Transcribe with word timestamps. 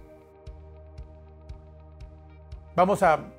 Vamos 2.76 3.02
a, 3.02 3.32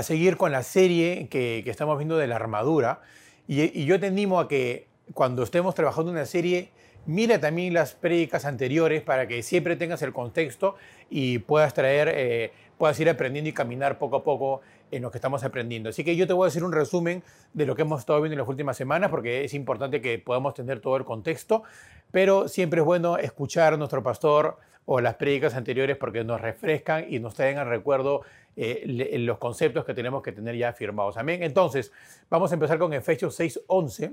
seguir 0.00 0.38
con 0.38 0.52
la 0.52 0.62
serie 0.62 1.28
que, 1.28 1.62
estamos 1.66 1.98
viendo 1.98 2.16
de 2.16 2.28
la 2.28 2.36
armadura 2.36 3.02
y, 3.46 3.84
yo 3.84 4.00
te 4.00 4.06
animo 4.06 4.40
a 4.40 4.48
que 4.48 4.88
cuando 5.12 5.42
estemos 5.42 5.74
trabajando 5.74 6.10
una 6.10 6.24
serie 6.24 6.70
Mira 7.06 7.40
también 7.40 7.74
las 7.74 7.94
prédicas 7.94 8.44
anteriores 8.44 9.02
para 9.02 9.26
que 9.26 9.42
siempre 9.42 9.76
tengas 9.76 10.02
el 10.02 10.12
contexto 10.12 10.76
y 11.08 11.38
puedas 11.38 11.74
traer, 11.74 12.12
eh, 12.14 12.52
puedas 12.78 12.98
ir 13.00 13.08
aprendiendo 13.08 13.48
y 13.48 13.52
caminar 13.52 13.98
poco 13.98 14.16
a 14.16 14.24
poco 14.24 14.60
en 14.90 15.02
lo 15.02 15.10
que 15.10 15.18
estamos 15.18 15.42
aprendiendo. 15.44 15.88
Así 15.88 16.04
que 16.04 16.16
yo 16.16 16.26
te 16.26 16.32
voy 16.32 16.46
a 16.46 16.48
hacer 16.48 16.64
un 16.64 16.72
resumen 16.72 17.22
de 17.52 17.66
lo 17.66 17.74
que 17.74 17.82
hemos 17.82 18.00
estado 18.00 18.20
viendo 18.20 18.34
en 18.34 18.38
las 18.40 18.48
últimas 18.48 18.76
semanas 18.76 19.10
porque 19.10 19.44
es 19.44 19.54
importante 19.54 20.00
que 20.00 20.18
podamos 20.18 20.54
tener 20.54 20.80
todo 20.80 20.96
el 20.96 21.04
contexto, 21.04 21.62
pero 22.10 22.48
siempre 22.48 22.80
es 22.80 22.86
bueno 22.86 23.16
escuchar 23.16 23.74
a 23.74 23.76
nuestro 23.76 24.02
pastor 24.02 24.58
o 24.84 25.00
las 25.00 25.14
prédicas 25.14 25.54
anteriores 25.54 25.96
porque 25.96 26.24
nos 26.24 26.40
refrescan 26.40 27.06
y 27.08 27.18
nos 27.18 27.34
traen 27.34 27.58
al 27.58 27.68
recuerdo 27.68 28.22
eh, 28.56 28.82
los 29.18 29.38
conceptos 29.38 29.84
que 29.84 29.94
tenemos 29.94 30.22
que 30.22 30.32
tener 30.32 30.56
ya 30.56 30.72
firmados. 30.72 31.16
Amén. 31.16 31.42
Entonces, 31.42 31.92
vamos 32.28 32.50
a 32.50 32.54
empezar 32.54 32.78
con 32.78 32.92
Efesios 32.92 33.38
6:11 33.38 34.12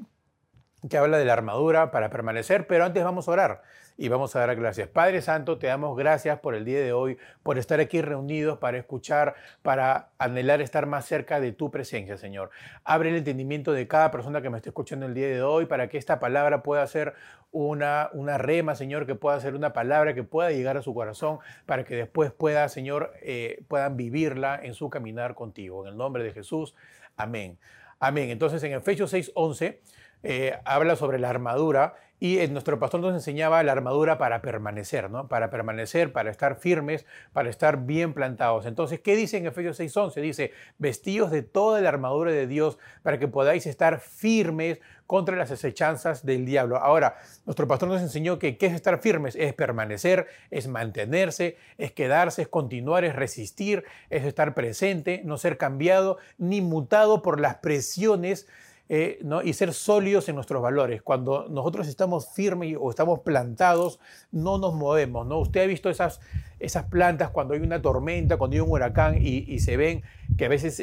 que 0.90 0.98
habla 0.98 1.18
de 1.18 1.26
la 1.26 1.34
armadura 1.34 1.92
para 1.92 2.10
permanecer, 2.10 2.68
pero 2.68 2.86
antes 2.86 3.04
vamos 3.04 3.28
a 3.28 3.32
orar 3.32 3.62
y 3.98 4.10
vamos 4.10 4.36
a 4.36 4.40
dar 4.40 4.56
gracias. 4.56 4.88
Padre 4.88 5.22
Santo, 5.22 5.58
te 5.58 5.68
damos 5.68 5.98
gracias 5.98 6.40
por 6.40 6.54
el 6.54 6.64
día 6.66 6.80
de 6.80 6.94
hoy, 6.94 7.18
por 7.42 7.58
estar 7.58 7.80
aquí 7.80 8.02
reunidos 8.02 8.60
para 8.60 8.78
escuchar, 8.78 9.36
para 9.64 10.10
anhelar 10.20 10.62
estar 10.62 10.86
más 10.86 11.06
cerca 11.06 11.40
de 11.40 11.52
tu 11.52 11.72
presencia, 11.72 12.16
Señor. 12.18 12.52
Abre 12.84 13.10
el 13.10 13.16
entendimiento 13.16 13.74
de 13.74 13.88
cada 13.88 14.12
persona 14.12 14.42
que 14.42 14.52
me 14.52 14.58
esté 14.58 14.70
escuchando 14.70 15.08
el 15.08 15.16
día 15.16 15.28
de 15.28 15.42
hoy 15.42 15.66
para 15.66 15.90
que 15.90 15.98
esta 15.98 16.20
palabra 16.20 16.62
pueda 16.62 16.86
ser 16.86 17.16
una, 17.52 18.10
una 18.14 18.38
rema, 18.38 18.76
Señor, 18.76 19.08
que 19.08 19.16
pueda 19.16 19.40
ser 19.40 19.56
una 19.56 19.74
palabra 19.74 20.14
que 20.14 20.24
pueda 20.24 20.52
llegar 20.52 20.78
a 20.78 20.84
su 20.84 20.94
corazón 20.94 21.40
para 21.66 21.84
que 21.84 21.96
después 21.96 22.32
pueda, 22.32 22.70
Señor, 22.70 23.14
eh, 23.22 23.64
puedan 23.68 23.98
vivirla 23.98 24.60
en 24.62 24.76
su 24.76 24.92
caminar 24.92 25.34
contigo. 25.34 25.84
En 25.84 25.94
el 25.94 25.98
nombre 25.98 26.24
de 26.24 26.34
Jesús, 26.34 26.76
amén. 27.16 27.58
Amén. 28.00 28.30
Entonces 28.30 28.62
en 28.62 28.74
Efesios 28.74 29.12
6:11 29.12 29.80
eh, 30.24 30.58
habla 30.66 30.96
sobre 30.96 31.20
la 31.20 31.30
armadura 31.30 31.96
y 32.20 32.40
eh, 32.40 32.48
nuestro 32.48 32.80
pastor 32.80 33.00
nos 33.00 33.14
enseñaba 33.14 33.62
la 33.62 33.72
armadura 33.74 34.18
para 34.18 34.42
permanecer, 34.42 35.10
¿no? 35.12 35.28
Para 35.28 35.52
permanecer, 35.52 36.12
para 36.12 36.32
estar 36.32 36.56
firmes, 36.56 37.06
para 37.32 37.50
estar 37.50 37.86
bien 37.86 38.14
plantados. 38.14 38.66
Entonces, 38.66 39.00
¿qué 39.00 39.16
dice 39.16 39.38
en 39.38 39.46
Efesios 39.46 39.80
6:11? 39.80 40.22
Dice, 40.22 40.52
vestidos 40.80 41.30
de 41.30 41.44
toda 41.44 41.80
la 41.80 41.90
armadura 41.90 42.32
de 42.32 42.48
Dios 42.48 42.80
para 43.04 43.20
que 43.20 43.28
podáis 43.28 43.68
estar 43.68 44.00
firmes 44.00 44.82
contra 45.06 45.38
las 45.38 45.52
acechanzas 45.52 46.26
del 46.26 46.46
diablo. 46.46 46.78
Ahora, 46.78 47.18
nuestro 47.46 47.68
pastor 47.68 47.88
nos 47.88 48.02
enseñó 48.02 48.40
que 48.40 48.58
qué 48.58 48.66
es 48.66 48.74
estar 48.74 49.00
firmes, 49.00 49.36
es 49.36 49.54
permanecer, 49.54 50.28
es 50.50 50.68
mantenerse, 50.68 51.58
es 51.78 51.92
quedarse, 51.92 52.42
es 52.42 52.48
continuar, 52.48 53.06
es 53.06 53.16
resistir, 53.16 53.86
es 54.10 54.26
estar 54.26 54.54
presente, 54.56 55.22
no 55.24 55.38
ser 55.38 55.58
cambiado 55.58 56.18
ni 56.38 56.62
mutado 56.62 57.22
por 57.22 57.40
las 57.40 57.58
presiones 57.58 58.48
eh, 58.90 59.20
y 59.44 59.54
ser 59.54 59.74
sólidos 59.74 60.30
en 60.30 60.36
nuestros 60.36 60.62
valores. 60.62 61.02
Cuando 61.02 61.48
nosotros 61.50 61.88
estamos 61.88 62.34
firmes 62.34 62.76
o 62.80 62.90
estamos 62.90 63.20
plantados, 63.20 64.00
no 64.32 64.58
nos 64.58 64.74
movemos. 64.74 65.28
¿no? 65.28 65.40
Usted 65.40 65.64
ha 65.64 65.68
visto 65.68 65.90
esas, 65.90 66.22
esas 66.60 66.86
plantas 66.86 67.30
cuando 67.32 67.54
hay 67.54 67.60
una 67.60 67.82
tormenta, 67.82 68.38
cuando 68.38 68.56
hay 68.56 68.62
un 68.62 68.72
huracán 68.72 69.18
y, 69.20 69.60
se 69.60 69.76
ven 69.76 70.04
que 70.38 70.46
a 70.46 70.50
veces 70.50 70.82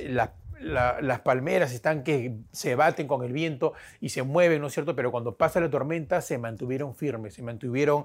las 0.61 1.21
palmeras 1.21 1.73
están 1.73 2.03
que 2.03 2.37
se 2.53 2.75
baten 2.75 3.07
con 3.07 3.25
el 3.25 3.33
viento 3.33 3.73
y 4.01 4.11
se 4.11 4.23
mueven, 4.23 4.61
¿no 4.61 4.67
es 4.67 4.75
cierto? 4.75 4.95
Pero 4.95 5.11
cuando 5.11 5.37
pasa 5.37 5.61
la 5.61 5.71
tormenta 5.71 6.21
se 6.21 6.37
mantuvieron 6.39 6.95
firmes, 6.95 7.35
se 7.35 7.43
mantuvieron 7.43 8.05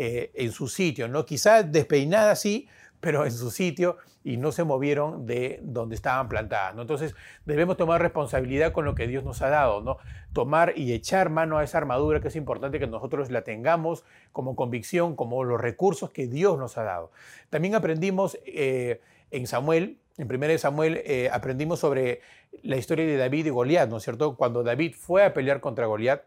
eh, 0.00 0.30
en 0.34 0.52
su 0.52 0.68
sitio, 0.68 1.08
¿no? 1.08 1.24
Quizás 1.24 1.72
despeinadas 1.72 2.40
sí, 2.40 2.68
pero 3.00 3.24
en 3.24 3.32
su 3.32 3.50
sitio 3.50 3.96
y 4.24 4.36
no 4.36 4.52
se 4.52 4.64
movieron 4.64 5.26
de 5.26 5.60
donde 5.62 5.94
estaban 5.94 6.28
plantadas. 6.28 6.74
¿no? 6.74 6.82
Entonces 6.82 7.14
debemos 7.46 7.76
tomar 7.76 8.02
responsabilidad 8.02 8.72
con 8.72 8.84
lo 8.84 8.94
que 8.94 9.06
Dios 9.06 9.24
nos 9.24 9.40
ha 9.42 9.48
dado, 9.48 9.80
¿no? 9.80 9.98
tomar 10.32 10.74
y 10.76 10.92
echar 10.92 11.30
mano 11.30 11.58
a 11.58 11.64
esa 11.64 11.78
armadura 11.78 12.20
que 12.20 12.28
es 12.28 12.36
importante 12.36 12.78
que 12.78 12.86
nosotros 12.86 13.30
la 13.30 13.42
tengamos 13.42 14.04
como 14.32 14.56
convicción, 14.56 15.16
como 15.16 15.44
los 15.44 15.60
recursos 15.60 16.10
que 16.10 16.26
Dios 16.26 16.58
nos 16.58 16.76
ha 16.78 16.82
dado. 16.82 17.10
También 17.50 17.74
aprendimos 17.74 18.38
eh, 18.44 19.00
en 19.30 19.46
Samuel, 19.46 19.98
en 20.18 20.32
1 20.32 20.58
Samuel, 20.58 21.00
eh, 21.04 21.30
aprendimos 21.32 21.78
sobre 21.78 22.20
la 22.62 22.76
historia 22.76 23.06
de 23.06 23.16
David 23.16 23.46
y 23.46 23.50
Goliat, 23.50 23.88
¿no 23.88 23.98
es 23.98 24.02
cierto? 24.02 24.36
Cuando 24.36 24.64
David 24.64 24.94
fue 24.98 25.24
a 25.24 25.32
pelear 25.32 25.60
contra 25.60 25.86
Goliat, 25.86 26.24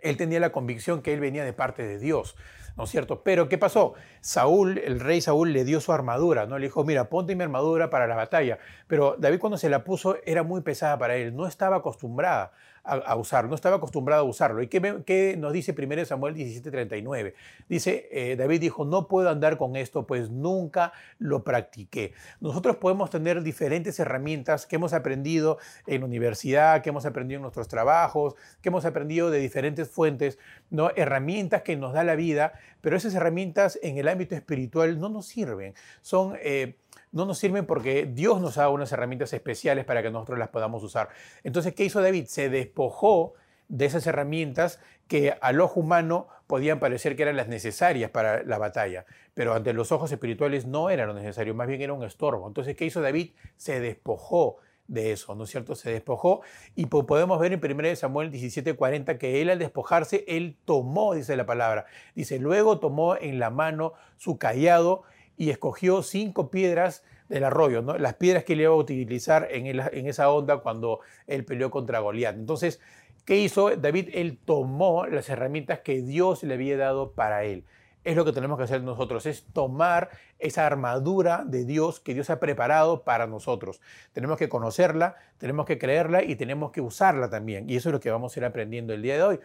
él 0.00 0.16
tenía 0.16 0.40
la 0.40 0.50
convicción 0.50 1.02
que 1.02 1.12
él 1.12 1.20
venía 1.20 1.44
de 1.44 1.52
parte 1.52 1.86
de 1.86 1.98
Dios. 1.98 2.36
¿No 2.76 2.84
es 2.84 2.90
cierto? 2.90 3.22
Pero 3.22 3.48
¿qué 3.48 3.58
pasó? 3.58 3.94
Saúl, 4.20 4.78
el 4.78 5.00
rey 5.00 5.20
Saúl 5.20 5.52
le 5.52 5.64
dio 5.64 5.80
su 5.80 5.92
armadura, 5.92 6.46
¿no? 6.46 6.58
Le 6.58 6.66
dijo, 6.66 6.84
mira, 6.84 7.08
ponte 7.08 7.36
mi 7.36 7.42
armadura 7.42 7.90
para 7.90 8.06
la 8.06 8.16
batalla. 8.16 8.58
Pero 8.86 9.16
David 9.18 9.38
cuando 9.38 9.58
se 9.58 9.68
la 9.68 9.84
puso 9.84 10.16
era 10.24 10.42
muy 10.42 10.60
pesada 10.62 10.98
para 10.98 11.16
él, 11.16 11.34
no 11.34 11.46
estaba 11.46 11.76
acostumbrada 11.76 12.52
a, 12.84 13.16
usar, 13.16 13.48
no 13.48 13.54
estaba 13.54 13.76
acostumbrado 13.76 14.22
a 14.22 14.24
usarlo. 14.24 14.62
¿Y 14.62 14.66
qué, 14.68 15.36
nos 15.38 15.52
dice 15.52 15.74
1 15.76 16.04
Samuel 16.04 16.34
17:39? 16.34 17.34
Dice, 17.68 18.08
eh, 18.10 18.36
David 18.36 18.60
dijo, 18.60 18.84
no 18.84 19.06
puedo 19.06 19.30
andar 19.30 19.56
con 19.56 19.76
esto, 19.76 20.06
pues 20.06 20.30
nunca 20.30 20.92
lo 21.18 21.44
practiqué. 21.44 22.12
Nosotros 22.40 22.76
podemos 22.76 23.10
tener 23.10 23.42
diferentes 23.42 23.98
herramientas 24.00 24.66
que 24.66 24.76
hemos 24.76 24.92
aprendido 24.92 25.58
en 25.86 26.00
la 26.00 26.06
universidad, 26.06 26.82
que 26.82 26.90
hemos 26.90 27.06
aprendido 27.06 27.38
en 27.38 27.42
nuestros 27.42 27.68
trabajos, 27.68 28.34
que 28.60 28.68
hemos 28.68 28.84
aprendido 28.84 29.30
de 29.30 29.38
diferentes 29.38 29.88
fuentes, 29.88 30.38
¿no? 30.70 30.90
herramientas 30.96 31.62
que 31.62 31.76
nos 31.76 31.92
da 31.92 32.02
la 32.02 32.16
vida, 32.16 32.54
pero 32.80 32.96
esas 32.96 33.14
herramientas 33.14 33.78
en 33.82 33.98
el 33.98 34.08
ámbito 34.08 34.34
espiritual 34.34 34.98
no 34.98 35.08
nos 35.08 35.26
sirven. 35.26 35.74
Son... 36.00 36.36
Eh, 36.42 36.76
no 37.12 37.26
nos 37.26 37.38
sirven 37.38 37.66
porque 37.66 38.06
Dios 38.06 38.40
nos 38.40 38.56
dado 38.56 38.72
unas 38.72 38.90
herramientas 38.92 39.32
especiales 39.32 39.84
para 39.84 40.02
que 40.02 40.10
nosotros 40.10 40.38
las 40.38 40.48
podamos 40.48 40.82
usar. 40.82 41.10
Entonces, 41.44 41.74
¿qué 41.74 41.84
hizo 41.84 42.00
David? 42.00 42.26
Se 42.26 42.48
despojó 42.48 43.34
de 43.68 43.86
esas 43.86 44.06
herramientas 44.06 44.80
que 45.08 45.36
al 45.40 45.60
ojo 45.60 45.80
humano 45.80 46.28
podían 46.46 46.80
parecer 46.80 47.16
que 47.16 47.22
eran 47.22 47.36
las 47.36 47.48
necesarias 47.48 48.10
para 48.10 48.42
la 48.42 48.58
batalla, 48.58 49.06
pero 49.34 49.54
ante 49.54 49.72
los 49.72 49.92
ojos 49.92 50.12
espirituales 50.12 50.66
no 50.66 50.90
era 50.90 51.06
lo 51.06 51.14
necesario, 51.14 51.54
más 51.54 51.68
bien 51.68 51.80
era 51.80 51.92
un 51.92 52.04
estorbo. 52.04 52.46
Entonces, 52.46 52.76
¿qué 52.76 52.84
hizo 52.84 53.00
David? 53.00 53.32
Se 53.56 53.80
despojó 53.80 54.58
de 54.88 55.12
eso, 55.12 55.34
¿no 55.34 55.44
es 55.44 55.50
cierto? 55.50 55.74
Se 55.74 55.90
despojó 55.90 56.42
y 56.74 56.86
podemos 56.86 57.38
ver 57.38 57.52
en 57.52 57.60
1 57.60 57.96
Samuel 57.96 58.30
17:40 58.30 59.16
que 59.16 59.40
él 59.40 59.48
al 59.50 59.58
despojarse, 59.58 60.24
él 60.28 60.56
tomó, 60.64 61.14
dice 61.14 61.36
la 61.36 61.46
palabra, 61.46 61.86
dice, 62.14 62.38
luego 62.38 62.78
tomó 62.78 63.16
en 63.16 63.38
la 63.38 63.50
mano 63.50 63.94
su 64.16 64.38
callado 64.38 65.04
y 65.42 65.50
escogió 65.50 66.04
cinco 66.04 66.52
piedras 66.52 67.02
del 67.28 67.42
arroyo, 67.42 67.82
las 67.98 68.14
piedras 68.14 68.44
que 68.44 68.52
él 68.52 68.60
iba 68.60 68.70
a 68.70 68.76
utilizar 68.76 69.48
en, 69.50 69.66
en 69.66 70.06
esa 70.06 70.30
onda 70.30 70.58
cuando 70.58 71.00
él 71.26 71.44
peleó 71.44 71.68
contra 71.68 71.98
Goliat. 71.98 72.36
Entonces, 72.36 72.78
¿qué 73.24 73.38
hizo 73.38 73.74
David? 73.74 74.10
Él 74.12 74.38
tomó 74.44 75.04
las 75.06 75.28
herramientas 75.30 75.80
que 75.80 76.00
Dios 76.00 76.44
le 76.44 76.54
había 76.54 76.76
dado 76.76 77.10
para 77.10 77.42
él. 77.42 77.64
Es 78.04 78.14
lo 78.14 78.24
que 78.24 78.32
tenemos 78.32 78.56
que 78.56 78.62
hacer 78.62 78.84
nosotros, 78.84 79.26
es 79.26 79.42
tomar 79.52 80.10
esa 80.38 80.64
armadura 80.64 81.42
de 81.44 81.64
Dios 81.64 81.98
que 81.98 82.14
Dios 82.14 82.30
ha 82.30 82.38
preparado 82.38 83.02
para 83.02 83.26
nosotros. 83.26 83.80
Tenemos 84.12 84.38
que 84.38 84.48
conocerla, 84.48 85.16
tenemos 85.38 85.66
que 85.66 85.76
creerla 85.76 86.22
y 86.22 86.36
tenemos 86.36 86.70
que 86.70 86.80
usarla 86.80 87.30
también. 87.30 87.68
Y 87.68 87.74
eso 87.74 87.88
es 87.88 87.94
lo 87.94 87.98
que 87.98 88.12
vamos 88.12 88.36
a 88.36 88.38
ir 88.38 88.44
aprendiendo 88.44 88.94
el 88.94 89.02
día 89.02 89.16
de 89.16 89.22
hoy. 89.24 89.40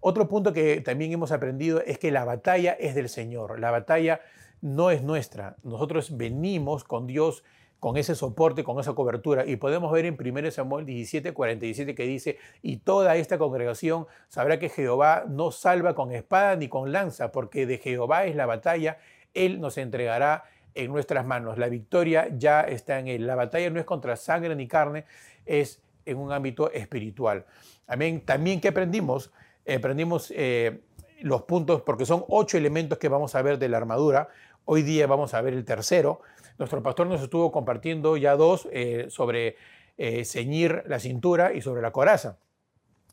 Otro 0.00 0.28
punto 0.28 0.52
que 0.52 0.82
también 0.82 1.12
hemos 1.12 1.32
aprendido 1.32 1.80
es 1.80 1.98
que 1.98 2.10
la 2.10 2.26
batalla 2.26 2.72
es 2.72 2.94
del 2.94 3.08
Señor. 3.08 3.58
La 3.58 3.70
batalla 3.70 4.20
no 4.60 4.90
es 4.90 5.02
nuestra. 5.02 5.56
Nosotros 5.62 6.16
venimos 6.16 6.84
con 6.84 7.06
Dios 7.06 7.44
con 7.80 7.96
ese 7.96 8.14
soporte, 8.14 8.62
con 8.62 8.78
esa 8.78 8.92
cobertura. 8.92 9.46
Y 9.46 9.56
podemos 9.56 9.90
ver 9.90 10.04
en 10.04 10.16
1 10.20 10.50
Samuel 10.50 10.84
17, 10.84 11.32
47 11.32 11.94
que 11.94 12.02
dice, 12.04 12.38
y 12.62 12.76
toda 12.76 13.16
esta 13.16 13.38
congregación 13.38 14.06
sabrá 14.28 14.58
que 14.58 14.68
Jehová 14.68 15.24
no 15.26 15.50
salva 15.50 15.94
con 15.94 16.12
espada 16.12 16.56
ni 16.56 16.68
con 16.68 16.92
lanza, 16.92 17.32
porque 17.32 17.66
de 17.66 17.78
Jehová 17.78 18.26
es 18.26 18.36
la 18.36 18.46
batalla, 18.46 18.98
Él 19.32 19.60
nos 19.60 19.78
entregará 19.78 20.44
en 20.74 20.92
nuestras 20.92 21.26
manos. 21.26 21.58
La 21.58 21.68
victoria 21.68 22.28
ya 22.36 22.60
está 22.60 22.98
en 22.98 23.08
Él. 23.08 23.26
La 23.26 23.34
batalla 23.34 23.70
no 23.70 23.80
es 23.80 23.86
contra 23.86 24.14
sangre 24.16 24.54
ni 24.54 24.68
carne, 24.68 25.06
es 25.46 25.82
en 26.04 26.18
un 26.18 26.32
ámbito 26.32 26.70
espiritual. 26.72 27.46
Amén. 27.86 28.22
También 28.24 28.60
que 28.60 28.68
aprendimos, 28.68 29.32
aprendimos 29.66 30.32
eh, 30.36 30.80
los 31.22 31.42
puntos, 31.42 31.82
porque 31.82 32.06
son 32.06 32.24
ocho 32.28 32.56
elementos 32.56 32.98
que 32.98 33.08
vamos 33.08 33.34
a 33.34 33.42
ver 33.42 33.58
de 33.58 33.68
la 33.68 33.78
armadura. 33.78 34.28
Hoy 34.72 34.84
día 34.84 35.08
vamos 35.08 35.34
a 35.34 35.40
ver 35.40 35.52
el 35.52 35.64
tercero. 35.64 36.20
Nuestro 36.56 36.80
pastor 36.80 37.08
nos 37.08 37.20
estuvo 37.20 37.50
compartiendo 37.50 38.16
ya 38.16 38.36
dos 38.36 38.68
eh, 38.70 39.06
sobre 39.08 39.56
eh, 39.98 40.24
ceñir 40.24 40.84
la 40.86 41.00
cintura 41.00 41.52
y 41.52 41.60
sobre 41.60 41.82
la 41.82 41.90
coraza. 41.90 42.38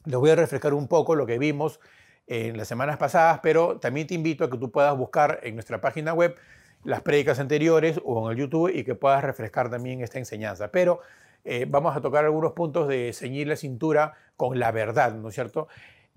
Les 0.05 0.19
voy 0.19 0.29
a 0.29 0.35
refrescar 0.35 0.75
un 0.75 0.87
poco 0.87 1.15
lo 1.15 1.25
que 1.25 1.39
vimos 1.39 1.79
en 2.27 2.57
las 2.57 2.67
semanas 2.67 2.97
pasadas, 2.97 3.39
pero 3.41 3.79
también 3.79 4.05
te 4.05 4.13
invito 4.13 4.43
a 4.43 4.51
que 4.51 4.57
tú 4.59 4.69
puedas 4.69 4.95
buscar 4.95 5.39
en 5.41 5.55
nuestra 5.55 5.81
página 5.81 6.13
web 6.13 6.35
las 6.83 7.01
prédicas 7.01 7.39
anteriores 7.39 7.99
o 8.05 8.27
en 8.27 8.33
el 8.33 8.43
YouTube 8.43 8.69
y 8.71 8.83
que 8.83 8.93
puedas 8.93 9.23
refrescar 9.23 9.71
también 9.71 10.01
esta 10.01 10.19
enseñanza. 10.19 10.69
Pero 10.71 10.99
eh, 11.43 11.65
vamos 11.67 11.97
a 11.97 12.01
tocar 12.01 12.23
algunos 12.23 12.51
puntos 12.51 12.87
de 12.87 13.13
ceñir 13.13 13.47
la 13.47 13.55
cintura 13.55 14.13
con 14.35 14.59
la 14.59 14.71
verdad, 14.71 15.15
¿no 15.15 15.29
es 15.29 15.33
cierto? 15.33 15.69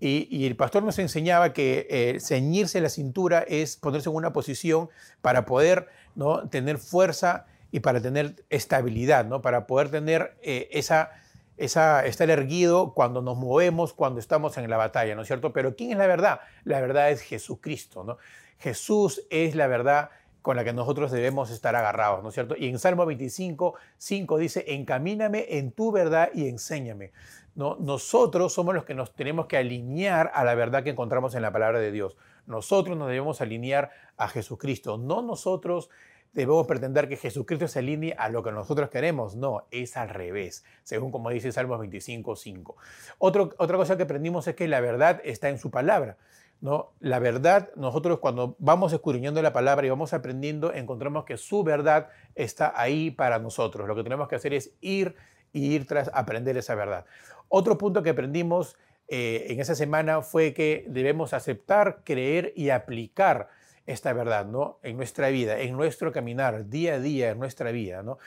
Y, 0.03 0.47
el 0.47 0.57
pastor 0.57 0.83
nos 0.83 0.99
enseñaba 0.99 1.53
que 1.53 1.87
eh, 1.91 2.21
ceñirse 2.21 2.81
la 2.81 2.89
cintura 2.89 3.45
es 3.47 3.77
ponerse 3.77 4.09
en 4.09 4.17
una 4.17 4.33
posición 4.33 4.89
para 5.21 5.45
poder 5.45 5.89
¿no? 6.15 6.49
tener 6.49 6.79
fuerza 6.79 7.45
y 7.71 7.81
para 7.81 8.01
tener 8.01 8.43
estabilidad, 8.49 9.27
¿no? 9.27 9.43
para 9.43 9.67
poder 9.67 9.91
tener 9.91 10.39
eh, 10.43 10.69
esa, 10.73 11.11
esa, 11.59 12.07
estar 12.07 12.31
erguido 12.31 12.95
cuando 12.95 13.21
nos 13.21 13.37
movemos, 13.37 13.93
cuando 13.93 14.21
estamos 14.21 14.57
en 14.57 14.71
la 14.71 14.79
batalla, 14.79 15.15
¿no 15.15 15.21
es 15.21 15.29
cierto? 15.29 15.53
Pero 15.53 15.77
¿quién 15.77 15.93
es 15.93 15.99
la 15.99 16.07
verdad? 16.07 16.41
La 16.65 16.81
verdad 16.81 17.11
es 17.11 17.21
Jesucristo, 17.21 18.03
¿no? 18.03 18.17
Jesús 18.59 19.23
es 19.29 19.55
la 19.55 19.67
verdad 19.67 20.11
con 20.43 20.57
la 20.57 20.65
que 20.65 20.73
nosotros 20.73 21.11
debemos 21.11 21.51
estar 21.51 21.77
agarrados, 21.77 22.23
¿no 22.23 22.31
es 22.31 22.35
cierto? 22.35 22.55
Y 22.57 22.69
en 22.69 22.79
Salmo 22.79 23.05
25, 23.05 23.75
5 23.99 24.39
dice, 24.39 24.65
encamíname 24.69 25.47
en 25.51 25.73
tu 25.73 25.93
verdad 25.93 26.31
y 26.33 26.49
enséñame. 26.49 27.13
¿No? 27.55 27.77
Nosotros 27.81 28.53
somos 28.53 28.75
los 28.75 28.85
que 28.85 28.95
nos 28.95 29.13
tenemos 29.13 29.47
que 29.47 29.57
alinear 29.57 30.31
a 30.35 30.45
la 30.45 30.55
verdad 30.55 30.83
que 30.85 30.91
encontramos 30.91 31.35
en 31.35 31.43
la 31.43 31.53
palabra 31.53 31.81
de 31.81 31.91
Dios. 31.91 32.17
Nosotros 32.47 32.97
nos 32.97 33.09
debemos 33.09 33.41
alinear 33.41 33.91
a 34.17 34.29
Jesucristo, 34.29 34.99
no 34.99 35.23
nosotros 35.23 35.91
debemos 36.33 36.67
pretender 36.67 37.09
que 37.09 37.17
Jesucristo 37.17 37.67
se 37.69 37.81
alinee 37.81 38.15
a 38.17 38.29
lo 38.29 38.43
que 38.43 38.53
nosotros 38.53 38.89
queremos. 38.91 39.37
No, 39.37 39.67
es 39.71 39.97
al 39.97 40.09
revés, 40.09 40.65
según 40.83 41.11
como 41.11 41.31
dice 41.31 41.53
Salmos 41.53 41.81
25, 41.81 42.37
5. 42.37 42.77
otra 43.19 43.77
cosa 43.77 43.97
que 43.97 44.05
aprendimos 44.05 44.47
es 44.47 44.55
que 44.55 44.69
la 44.69 44.81
verdad 44.81 45.21
está 45.25 45.49
en 45.49 45.59
su 45.59 45.71
palabra. 45.71 46.17
¿no? 46.61 46.93
La 47.01 47.19
verdad, 47.19 47.71
nosotros 47.75 48.19
cuando 48.19 48.57
vamos 48.59 48.93
escudriñando 48.93 49.41
la 49.41 49.53
palabra 49.53 49.87
y 49.87 49.91
vamos 49.91 50.13
aprendiendo, 50.13 50.73
encontramos 50.73 51.25
que 51.25 51.37
su 51.37 51.65
verdad 51.65 52.09
está 52.35 52.73
ahí 52.77 53.11
para 53.11 53.39
nosotros. 53.39 53.89
Lo 53.89 53.97
que 53.97 54.03
tenemos 54.03 54.29
que 54.29 54.37
hacer 54.37 54.53
es 54.53 54.73
ir 54.81 55.17
y 55.53 55.73
ir 55.75 55.87
tras 55.87 56.11
aprender 56.15 56.57
esa 56.57 56.75
verdad. 56.75 57.05
Otro 57.49 57.79
punto 57.79 58.03
que 58.03 58.11
aprendimos 58.11 58.77
eh, 59.09 59.47
en 59.49 59.61
esa 59.61 59.75
semana 59.75 60.23
fue 60.23 60.55
que 60.55 60.85
debemos 60.89 61.35
aceptar, 61.35 62.03
creer 62.05 62.53
y 62.55 62.71
aplicar 62.71 63.49
esta 63.87 64.13
verdad 64.13 64.47
¿no? 64.47 64.79
en 64.85 64.97
nuestra 64.97 65.31
vida, 65.31 65.59
en 65.59 65.77
nuestro 65.77 66.13
caminar 66.13 66.69
día 66.69 66.95
a 66.95 67.01
día, 67.01 67.31
en 67.31 67.41
nuestra 67.41 67.73
vida. 67.73 68.05
¿no? 68.05 68.19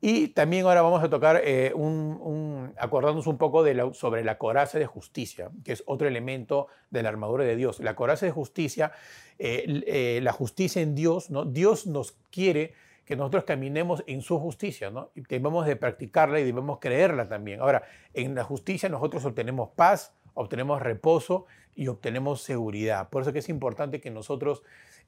Y 0.00 0.28
también 0.28 0.66
ahora 0.66 0.82
vamos 0.82 1.04
a 1.04 1.08
tocar, 1.08 1.40
eh, 1.44 1.72
un, 1.72 2.72
acordándonos 2.76 3.28
un 3.28 3.38
poco 3.38 3.62
de 3.62 3.90
sobre 3.94 4.24
la 4.24 4.38
coraza 4.38 4.80
de 4.80 4.86
justicia, 4.86 5.50
que 5.64 5.70
es 5.70 5.84
otro 5.86 6.08
elemento 6.08 6.66
de 6.90 7.04
la 7.04 7.08
armadura 7.08 7.44
de 7.44 7.54
Dios. 7.54 7.78
La 7.78 7.94
coraza 7.94 8.26
de 8.26 8.32
justicia, 8.32 8.90
eh, 9.38 10.18
la 10.20 10.32
justicia 10.32 10.82
en 10.82 10.96
Dios, 10.96 11.30
¿no? 11.30 11.44
Dios 11.44 11.86
nos 11.86 12.16
quiere 12.32 12.74
que 13.04 13.16
nosotros 13.16 13.44
caminemos 13.44 14.04
en 14.06 14.22
su 14.22 14.38
justicia, 14.38 14.90
¿no? 14.90 15.10
Y 15.14 15.22
debemos 15.22 15.66
de 15.66 15.76
practicarla 15.76 16.40
y 16.40 16.44
debemos 16.44 16.78
creerla 16.78 17.28
también. 17.28 17.60
Ahora, 17.60 17.82
en 18.14 18.34
la 18.34 18.44
justicia 18.44 18.88
nosotros 18.88 19.24
obtenemos 19.24 19.70
paz, 19.70 20.14
obtenemos 20.34 20.80
reposo 20.80 21.46
y 21.74 21.88
obtenemos 21.88 22.42
seguridad. 22.42 23.08
Por 23.08 23.22
eso 23.22 23.30
es 23.30 23.48
importante 23.48 24.00
que 24.00 24.10
nosotros 24.10 24.62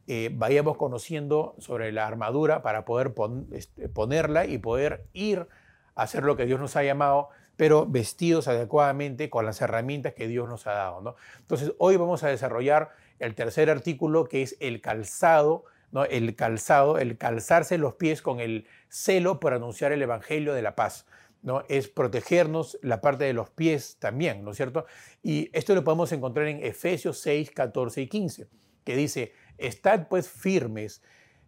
eh, 0.07 0.31
vayamos 0.33 0.77
conociendo 0.77 1.55
sobre 1.59 1.93
la 1.93 2.07
armadura 2.07 2.63
para 2.63 2.85
poder 2.85 3.15
este, 3.53 3.89
ponerla 3.89 4.45
y 4.45 4.59
poder 4.59 5.07
ir 5.13 5.49
a 5.95 6.03
hacer 6.03 6.25
lo 6.25 6.37
que 6.37 6.47
Dios 6.47 6.61
nos 6.61 6.77
ha 6.77 6.83
llamado, 6.83 7.31
pero 7.57 7.87
vestidos 7.87 8.49
adecuadamente 8.49 9.31
con 9.31 9.47
las 9.47 9.63
herramientas 9.63 10.15
que 10.15 10.29
Dios 10.29 10.49
nos 10.49 10.67
ha 10.67 10.73
dado. 10.73 11.17
Entonces, 11.39 11.73
hoy 11.79 11.97
vamos 11.97 12.23
a 12.25 12.29
desarrollar 12.29 12.91
el 13.19 13.35
tercer 13.35 13.71
artículo 13.71 14.25
que 14.25 14.43
es 14.43 14.57
el 14.61 14.81
calzado, 14.81 15.65
el 16.03 16.35
calzado, 16.35 16.99
el 16.99 17.17
calzarse 17.17 17.79
los 17.79 17.95
pies 17.95 18.21
con 18.21 18.41
el 18.41 18.67
celo 18.89 19.39
por 19.39 19.55
anunciar 19.55 19.93
el 19.93 20.03
Evangelio 20.03 20.53
de 20.53 20.63
la 20.63 20.75
paz. 20.75 21.07
¿no? 21.43 21.63
Es 21.69 21.89
protegernos 21.89 22.79
la 22.83 23.01
parte 23.01 23.25
de 23.25 23.35
los 23.35 23.51
pies 23.51 23.99
también, 24.01 24.45
¿no 24.45 24.51
es 24.51 24.57
cierto? 24.57 24.87
Y 25.23 25.51
esto 25.53 25.75
lo 25.75 25.85
podemos 25.85 26.11
encontrar 26.11 26.49
en 26.49 26.65
Efesios 26.65 27.21
6, 27.21 27.53
14 27.53 28.01
y 28.01 28.09
15, 28.09 28.49
que 28.83 28.97
dice, 28.97 29.33
Estad 29.59 30.09
pues 30.09 30.29
firmes, 30.29 31.03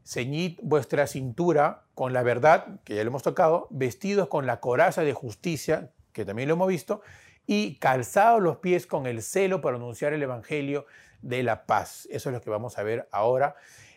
ceñid 0.04 0.58
vuestra 0.62 1.06
cintura 1.06 1.86
con 1.94 2.12
la 2.12 2.22
verdad, 2.22 2.80
que 2.84 2.94
ya 2.94 3.02
lo 3.02 3.08
hemos 3.08 3.22
tocado, 3.22 3.66
vestidos 3.70 4.28
con 4.28 4.46
la 4.46 4.60
coraza 4.60 5.02
de 5.02 5.12
justicia, 5.12 5.90
que 6.12 6.24
también 6.24 6.48
lo 6.48 6.54
hemos 6.54 6.68
visto, 6.68 7.00
y 7.46 7.76
calzados 7.76 8.42
los 8.42 8.58
pies 8.58 8.86
con 8.86 9.06
el 9.06 9.22
celo 9.22 9.60
para 9.60 9.76
anunciar 9.76 10.12
el 10.12 10.22
Evangelio 10.22 10.86
de 11.22 11.42
la 11.42 11.66
paz. 11.66 12.06
Eso 12.10 12.28
es 12.28 12.34
lo 12.34 12.40
que 12.40 12.50
vamos 12.50 12.78
a 12.78 12.82
ver 12.82 13.08
ahora. 13.12 13.56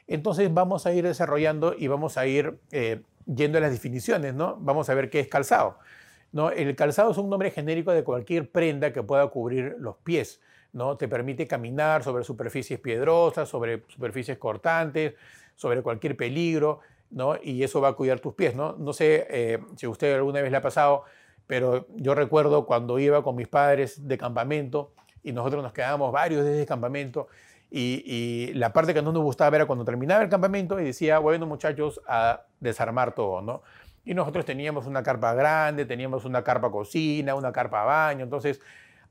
Entonces 0.09 0.51
vamos 0.51 0.87
a 0.87 0.93
ir 0.93 1.05
desarrollando 1.05 1.75
y 1.77 1.87
vamos 1.87 2.17
a 2.17 2.25
ir 2.25 2.57
eh, 2.71 3.03
yendo 3.25 3.59
a 3.59 3.61
las 3.61 3.71
definiciones, 3.71 4.33
¿no? 4.33 4.57
Vamos 4.59 4.89
a 4.89 4.95
ver 4.95 5.11
qué 5.11 5.19
es 5.19 5.27
calzado. 5.27 5.77
¿no? 6.31 6.49
El 6.49 6.75
calzado 6.75 7.11
es 7.11 7.17
un 7.17 7.29
nombre 7.29 7.51
genérico 7.51 7.91
de 7.91 8.03
cualquier 8.03 8.49
prenda 8.51 8.91
que 8.91 9.03
pueda 9.03 9.27
cubrir 9.27 9.75
los 9.79 9.97
pies. 9.97 10.41
¿no? 10.73 10.97
Te 10.97 11.07
permite 11.07 11.47
caminar 11.47 12.03
sobre 12.03 12.23
superficies 12.23 12.79
piedrosas, 12.79 13.47
sobre 13.47 13.83
superficies 13.87 14.39
cortantes, 14.39 15.13
sobre 15.55 15.83
cualquier 15.83 16.17
peligro, 16.17 16.79
¿no? 17.11 17.35
Y 17.41 17.63
eso 17.63 17.81
va 17.81 17.89
a 17.89 17.93
cuidar 17.93 18.19
tus 18.19 18.33
pies, 18.35 18.55
¿no? 18.55 18.75
No 18.77 18.93
sé 18.93 19.27
eh, 19.29 19.59
si 19.75 19.87
usted 19.87 20.13
alguna 20.15 20.41
vez 20.41 20.51
le 20.51 20.57
ha 20.57 20.61
pasado, 20.61 21.03
pero 21.47 21.87
yo 21.95 22.13
recuerdo 22.13 22.65
cuando 22.65 22.99
iba 22.99 23.23
con 23.23 23.35
mis 23.35 23.47
padres 23.47 24.07
de 24.07 24.17
campamento 24.17 24.93
y 25.23 25.31
nosotros 25.31 25.63
nos 25.63 25.73
quedábamos 25.73 26.11
varios 26.11 26.45
desde 26.45 26.61
el 26.61 26.67
campamento 26.67 27.27
y, 27.71 28.51
la 28.55 28.73
parte 28.73 28.93
que 28.93 29.01
no 29.01 29.11
nos 29.11 29.23
gustaba 29.23 29.55
era 29.55 29.65
cuando 29.65 29.85
terminaba 29.85 30.23
el 30.23 30.29
campamento 30.29 30.79
y 30.79 30.85
decía, 30.85 31.19
bueno 31.19 31.45
muchachos, 31.45 32.01
a 32.07 32.43
desarmar 32.59 33.13
todo, 33.13 33.41
¿no? 33.41 33.61
Y 34.05 34.13
nosotros 34.13 34.45
teníamos 34.45 34.87
una 34.87 35.03
carpa 35.03 35.33
grande, 35.33 35.85
teníamos 35.85 36.25
una 36.25 36.43
carpa 36.43 36.71
cocina, 36.71 37.35
una 37.35 37.51
carpa 37.51 37.83
baño, 37.83 38.23
entonces 38.23 38.59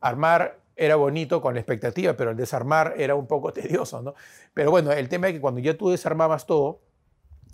armar 0.00 0.58
era 0.74 0.96
bonito 0.96 1.40
con 1.40 1.54
la 1.54 1.60
expectativa, 1.60 2.14
pero 2.14 2.30
el 2.30 2.36
desarmar 2.36 2.94
era 2.96 3.14
un 3.14 3.26
poco 3.26 3.52
tedioso, 3.52 4.02
¿no? 4.02 4.14
Pero 4.54 4.70
bueno, 4.70 4.92
el 4.92 5.08
tema 5.08 5.28
es 5.28 5.34
que 5.34 5.40
cuando 5.40 5.60
ya 5.60 5.76
tú 5.76 5.90
desarmabas 5.90 6.46
todo, 6.46 6.80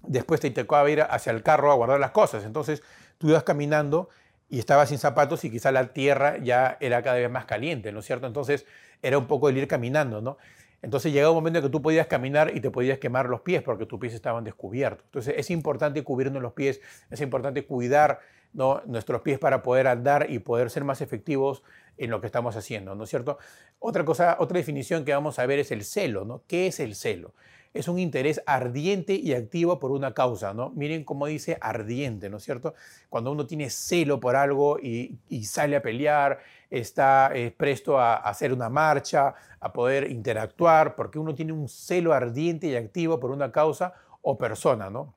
después 0.07 0.41
te 0.41 0.51
tocaba 0.51 0.89
ir 0.91 1.03
hacia 1.03 1.33
el 1.33 1.43
carro 1.43 1.73
a 1.73 1.75
guardar 1.75 2.01
las 2.01 2.11
cosas. 2.11 2.45
Entonces 2.45 2.83
tú 3.19 3.29
ibas 3.29 3.43
caminando 3.43 4.09
y 4.49 4.59
estabas 4.59 4.91
sin 4.91 4.99
zapatos 4.99 5.45
y 5.45 5.51
quizá 5.51 5.73
la 5.73 5.93
tierra 5.93 6.39
ya 6.39 6.77
era 6.81 7.03
cada 7.03 7.17
vez 7.17 7.31
más 7.31 7.47
caliente, 7.47 7.93
¿no 7.93 8.01
es 8.01 8.07
cierto? 8.07 8.27
Entonces 8.27 8.67
era 9.03 9.19
un 9.19 9.27
poco 9.27 9.49
el 9.49 9.57
ir 9.57 9.69
caminando, 9.69 10.21
¿no? 10.21 10.37
Entonces 10.83 11.13
llegaba 11.13 11.31
un 11.33 11.37
momento 11.37 11.59
en 11.61 11.65
que 11.65 11.71
tú 11.71 11.81
podías 11.81 12.07
caminar 12.07 12.53
y 12.55 12.61
te 12.61 12.71
podías 12.71 12.99
quemar 12.99 13.29
los 13.29 13.41
pies 13.41 13.63
porque 13.63 13.87
tus 13.87 13.99
pies 13.99 14.15
estaban 14.15 14.45
descubiertos. 14.45 15.05
Entonces 15.07 15.35
es 15.39 15.51
importante 15.51 16.03
cubrirnos 16.05 16.43
los 16.43 16.53
pies, 16.53 16.81
es 17.11 17.21
importante 17.21 17.65
cuidar 17.65 18.21
nuestros 18.53 19.23
pies 19.23 19.39
para 19.39 19.63
poder 19.63 19.89
andar 19.89 20.31
y 20.31 20.39
poder 20.39 20.71
ser 20.71 20.85
más 20.85 21.01
efectivos 21.01 21.63
en 21.97 22.11
lo 22.11 22.21
que 22.21 22.27
estamos 22.27 22.55
haciendo, 22.57 22.95
¿no 22.95 23.05
es 23.05 23.11
cierto? 23.11 23.39
Otra 23.79 24.05
cosa, 24.05 24.37
otra 24.39 24.59
definición 24.59 25.05
que 25.05 25.13
vamos 25.13 25.39
a 25.39 25.47
ver 25.47 25.59
es 25.59 25.73
el 25.73 25.85
celo, 25.85 26.25
¿no? 26.25 26.43
¿Qué 26.47 26.69
es 26.69 26.81
el 26.81 26.95
celo? 26.95 27.35
Es 27.75 27.89
un 27.89 27.99
interés 27.99 28.41
ardiente 28.47 29.15
y 29.15 29.35
activo 29.35 29.81
por 29.81 29.91
una 29.91 30.15
causa, 30.15 30.55
¿no? 30.55 30.71
Miren 30.71 31.05
cómo 31.05 31.27
dice 31.27 31.59
ardiente, 31.61 32.31
¿no 32.31 32.37
es 32.37 32.45
cierto? 32.45 32.75
Cuando 33.11 33.33
uno 33.33 33.47
tiene 33.47 33.69
celo 33.69 34.21
por 34.21 34.37
algo 34.37 34.79
y, 34.79 35.19
sale 35.45 35.77
a 35.77 35.83
pelear, 35.83 36.39
está 36.71 37.31
eh, 37.35 37.53
presto 37.55 37.99
a, 37.99 38.15
a 38.15 38.31
hacer 38.31 38.53
una 38.53 38.69
marcha, 38.69 39.35
a 39.59 39.73
poder 39.73 40.11
interactuar, 40.11 40.95
porque 40.95 41.19
uno 41.19 41.35
tiene 41.35 41.53
un 41.53 41.69
celo 41.69 42.13
ardiente 42.13 42.69
y 42.69 42.77
activo 42.77 43.19
por 43.19 43.31
una 43.31 43.51
causa 43.51 43.93
o 44.23 44.39
persona, 44.39 44.89
¿no? 44.89 45.13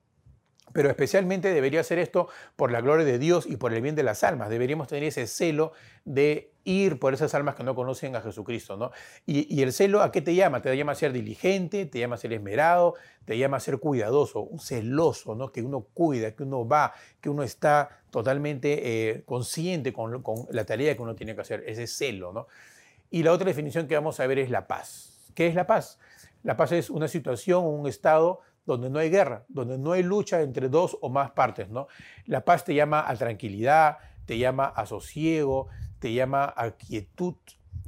Pero 0.74 0.90
especialmente 0.90 1.54
debería 1.54 1.84
ser 1.84 2.00
esto 2.00 2.28
por 2.56 2.72
la 2.72 2.82
gloria 2.82 3.06
de 3.06 3.20
Dios 3.20 3.46
y 3.48 3.58
por 3.58 3.74
el 3.74 3.82
bien 3.82 3.96
de 3.96 4.04
las 4.04 4.24
almas. 4.24 4.50
Deberíamos 4.50 4.88
tener 4.88 5.06
ese 5.06 5.28
celo 5.28 5.72
de 6.06 6.52
ir 6.68 7.00
por 7.00 7.14
esas 7.14 7.34
almas 7.34 7.56
que 7.56 7.64
no 7.64 7.76
conocen 7.76 8.16
a 8.18 8.22
Jesucristo, 8.22 8.76
¿no? 8.76 8.92
Y, 9.26 9.62
el 9.62 9.72
celo, 9.72 10.02
¿a 10.02 10.12
qué 10.12 10.22
te 10.22 10.36
llama? 10.36 10.62
Te 10.62 10.76
llama 10.76 10.92
a 10.92 10.96
ser 10.96 11.14
diligente, 11.14 11.86
te 11.86 12.00
llama 12.00 12.16
a 12.16 12.18
ser 12.18 12.34
esmerado, 12.34 12.96
te 13.24 13.38
llama 13.38 13.58
a 13.58 13.60
ser 13.62 13.78
cuidadoso, 13.80 14.50
celoso, 14.60 15.34
¿no? 15.36 15.52
Que 15.54 15.62
uno 15.62 15.88
cuida, 15.94 16.36
que 16.36 16.44
uno 16.44 16.68
va, 16.68 16.94
que 17.22 17.30
uno 17.30 17.44
está 17.44 18.02
totalmente 18.12 19.12
eh, 19.12 19.24
consciente 19.26 19.94
con, 19.94 20.22
con, 20.22 20.46
la 20.52 20.66
tarea 20.66 20.96
que 20.96 21.02
uno 21.02 21.16
tiene 21.16 21.36
que 21.36 21.42
hacer, 21.42 21.64
ese 21.66 21.88
celo, 21.88 22.34
¿no? 22.34 22.48
Y 23.10 23.24
la 23.24 23.32
otra 23.32 23.46
definición 23.46 23.88
que 23.88 23.96
vamos 23.96 24.20
a 24.20 24.28
ver 24.28 24.40
es 24.40 24.50
la 24.50 24.68
paz. 24.68 25.32
¿Qué 25.34 25.48
es 25.48 25.56
la 25.56 25.66
paz? 25.66 26.00
La 26.44 26.58
paz 26.58 26.74
es 26.74 26.90
una 26.90 27.08
situación, 27.08 27.66
un 27.66 27.88
estado 27.88 28.42
donde 28.68 28.90
no 28.90 29.00
hay 29.00 29.10
guerra, 29.10 29.46
donde 29.48 29.78
no 29.78 29.94
hay 29.94 30.04
lucha 30.04 30.42
entre 30.42 30.68
dos 30.68 30.98
o 31.02 31.10
más 31.10 31.32
partes, 31.32 31.70
¿no? 31.70 31.88
La 32.26 32.44
paz 32.44 32.66
te 32.66 32.76
llama 32.76 33.10
a 33.10 33.16
tranquilidad, 33.16 33.98
te 34.26 34.38
llama 34.38 34.66
a 34.66 34.86
sosiego, 34.86 35.70
te 36.00 36.14
llama 36.14 36.54
a 36.56 36.72
quietud, 36.72 37.36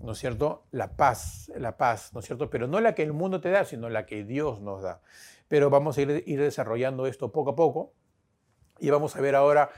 ¿no 0.02 0.14
es 0.14 0.18
cierto? 0.18 0.64
La 0.72 0.96
paz, 0.96 1.52
la 1.56 1.76
paz, 1.76 2.14
¿no 2.14 2.22
es 2.22 2.26
cierto? 2.26 2.50
Pero 2.50 2.66
no 2.68 2.80
la 2.80 2.96
que 2.96 3.04
el 3.04 3.12
mundo 3.12 3.42
te 3.42 3.52
da, 3.52 3.66
sino 3.66 3.90
la 3.90 4.06
que 4.06 4.24
Dios 4.24 4.62
nos 4.62 4.82
da. 4.82 5.02
Pero 5.50 5.70
vamos 5.70 5.98
a 5.98 6.02
ir, 6.02 6.40
desarrollando 6.40 7.08
esto 7.08 7.32
poco 7.34 7.52
a 7.52 7.56
poco 7.58 7.92
y 8.80 8.90
vamos 8.90 9.18
a 9.18 9.22
ver 9.22 9.36
ahora 9.36 9.72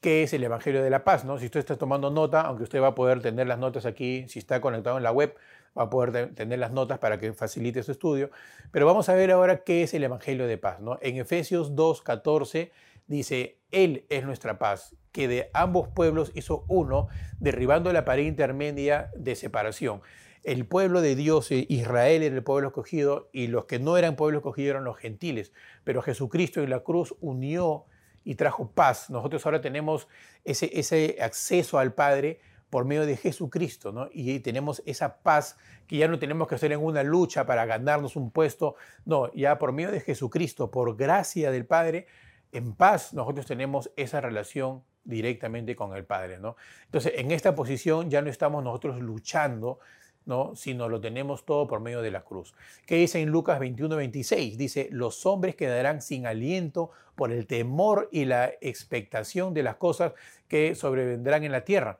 qué 0.00 0.24
es 0.24 0.32
el 0.32 0.42
Evangelio 0.42 0.82
de 0.82 0.90
la 0.90 1.04
Paz, 1.04 1.24
¿no? 1.24 1.38
Si 1.38 1.44
usted 1.44 1.60
está 1.60 1.76
tomando 1.76 2.10
nota, 2.10 2.40
aunque 2.40 2.64
usted 2.64 2.82
va 2.82 2.88
a 2.88 2.94
poder 2.96 3.22
tener 3.22 3.46
las 3.46 3.58
notas 3.60 3.86
aquí, 3.86 4.26
si 4.28 4.40
está 4.40 4.60
conectado 4.60 4.96
en 4.96 5.04
la 5.04 5.12
web, 5.12 5.36
va 5.76 5.84
a 5.84 5.90
poder 5.90 6.34
tener 6.34 6.58
las 6.58 6.72
notas 6.72 6.98
para 6.98 7.18
que 7.18 7.32
facilite 7.32 7.82
su 7.82 7.92
estudio. 7.92 8.30
Pero 8.72 8.86
vamos 8.86 9.08
a 9.08 9.14
ver 9.14 9.30
ahora 9.30 9.64
qué 9.64 9.82
es 9.82 9.94
el 9.94 10.04
Evangelio 10.04 10.46
de 10.46 10.58
paz. 10.58 10.80
¿no? 10.80 10.98
En 11.00 11.16
Efesios 11.16 11.74
2, 11.74 12.02
14 12.02 12.72
dice, 13.06 13.58
Él 13.70 14.06
es 14.08 14.24
nuestra 14.24 14.58
paz, 14.58 14.96
que 15.12 15.28
de 15.28 15.50
ambos 15.52 15.88
pueblos 15.88 16.32
hizo 16.34 16.64
uno, 16.68 17.08
derribando 17.38 17.92
la 17.92 18.04
pared 18.04 18.24
intermedia 18.24 19.10
de 19.16 19.34
separación. 19.34 20.02
El 20.42 20.66
pueblo 20.66 21.02
de 21.02 21.16
Dios, 21.16 21.50
eh, 21.50 21.66
Israel 21.68 22.22
era 22.22 22.34
el 22.34 22.42
pueblo 22.42 22.68
escogido, 22.68 23.28
y 23.32 23.48
los 23.48 23.66
que 23.66 23.78
no 23.78 23.96
eran 23.96 24.16
pueblo 24.16 24.38
escogido 24.38 24.70
eran 24.70 24.84
los 24.84 24.96
gentiles. 24.96 25.52
Pero 25.84 26.02
Jesucristo 26.02 26.62
en 26.62 26.70
la 26.70 26.80
cruz 26.80 27.14
unió 27.20 27.84
y 28.24 28.36
trajo 28.36 28.70
paz. 28.70 29.10
Nosotros 29.10 29.44
ahora 29.44 29.60
tenemos 29.60 30.08
ese 30.44 31.16
acceso 31.20 31.78
al 31.78 31.94
Padre 31.94 32.40
por 32.70 32.84
medio 32.84 33.04
de 33.04 33.16
Jesucristo, 33.16 33.92
¿no? 33.92 34.08
Y 34.12 34.38
tenemos 34.40 34.82
esa 34.86 35.18
paz 35.18 35.58
que 35.88 35.96
ya 35.96 36.06
no 36.06 36.20
tenemos 36.20 36.46
que 36.46 36.54
hacer 36.54 36.72
en 36.72 36.80
una 36.80 37.02
lucha 37.02 37.44
para 37.44 37.66
ganarnos 37.66 38.14
un 38.14 38.30
puesto, 38.30 38.76
no, 39.04 39.32
ya 39.34 39.58
por 39.58 39.72
medio 39.72 39.90
de 39.90 40.00
Jesucristo, 40.00 40.70
por 40.70 40.96
gracia 40.96 41.50
del 41.50 41.66
Padre, 41.66 42.06
en 42.52 42.74
paz 42.74 43.12
nosotros 43.12 43.46
tenemos 43.46 43.90
esa 43.96 44.20
relación 44.20 44.82
directamente 45.04 45.74
con 45.74 45.96
el 45.96 46.04
Padre, 46.04 46.38
¿no? 46.38 46.56
Entonces, 46.84 47.14
en 47.16 47.32
esta 47.32 47.54
posición 47.54 48.08
ya 48.08 48.22
no 48.22 48.30
estamos 48.30 48.62
nosotros 48.62 49.00
luchando, 49.00 49.80
¿no? 50.26 50.54
Sino 50.54 50.88
lo 50.88 51.00
tenemos 51.00 51.44
todo 51.44 51.66
por 51.66 51.80
medio 51.80 52.02
de 52.02 52.12
la 52.12 52.22
cruz. 52.22 52.54
¿Qué 52.86 52.96
dice 52.96 53.20
en 53.20 53.30
Lucas 53.30 53.58
21, 53.58 53.96
26? 53.96 54.58
Dice, 54.58 54.88
los 54.92 55.26
hombres 55.26 55.56
quedarán 55.56 56.02
sin 56.02 56.26
aliento 56.26 56.90
por 57.16 57.32
el 57.32 57.46
temor 57.46 58.08
y 58.12 58.26
la 58.26 58.52
expectación 58.60 59.54
de 59.54 59.64
las 59.64 59.76
cosas 59.76 60.12
que 60.46 60.76
sobrevendrán 60.76 61.42
en 61.42 61.52
la 61.52 61.64
tierra 61.64 61.98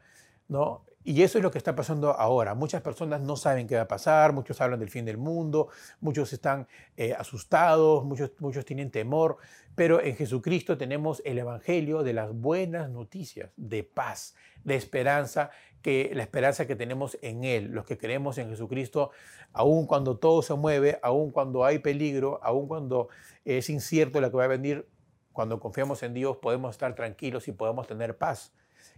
Y 1.02 1.22
eso 1.22 1.38
es 1.38 1.42
lo 1.42 1.50
que 1.50 1.58
está 1.58 1.74
pasando 1.74 2.10
ahora. 2.10 2.54
Muchas 2.54 2.82
personas 2.82 3.22
no 3.22 3.36
saben 3.36 3.66
qué 3.66 3.76
va 3.76 3.82
a 3.82 3.88
pasar, 3.88 4.34
muchos 4.34 4.60
hablan 4.60 4.80
del 4.80 4.90
fin 4.90 5.06
del 5.06 5.16
mundo, 5.16 5.68
muchos 6.00 6.32
están 6.32 6.68
eh, 6.96 7.14
asustados, 7.14 8.04
muchos, 8.04 8.32
muchos 8.38 8.66
tienen 8.66 8.90
temor, 8.90 9.38
pero 9.74 10.02
en 10.02 10.14
Jesucristo 10.14 10.76
tenemos 10.76 11.22
el 11.24 11.38
Evangelio 11.38 12.02
de 12.02 12.12
las 12.12 12.34
buenas 12.34 12.90
noticias, 12.90 13.50
de 13.56 13.82
paz, 13.82 14.34
de 14.62 14.74
esperanza, 14.74 15.50
que 15.80 16.10
la 16.14 16.22
esperanza 16.22 16.66
que 16.66 16.76
tenemos 16.76 17.16
en 17.22 17.44
Él, 17.44 17.70
los 17.72 17.86
que 17.86 17.96
creemos 17.96 18.36
en 18.36 18.50
Jesucristo, 18.50 19.10
aun 19.54 19.86
cuando 19.86 20.18
todo 20.18 20.42
se 20.42 20.52
mueve, 20.52 20.98
aun 21.02 21.30
cuando 21.30 21.64
hay 21.64 21.78
peligro, 21.78 22.40
aun 22.42 22.68
cuando 22.68 23.08
es 23.46 23.70
incierto 23.70 24.20
lo 24.20 24.30
que 24.30 24.36
va 24.36 24.44
a 24.44 24.48
venir, 24.48 24.86
cuando 25.32 25.60
confiamos 25.60 26.02
en 26.02 26.12
Dios 26.12 26.36
podemos 26.36 26.72
estar 26.72 26.94
tranquilos 26.94 27.48
y 27.48 27.52
podemos 27.52 27.86
tener 27.86 28.18
paz. 28.18 28.52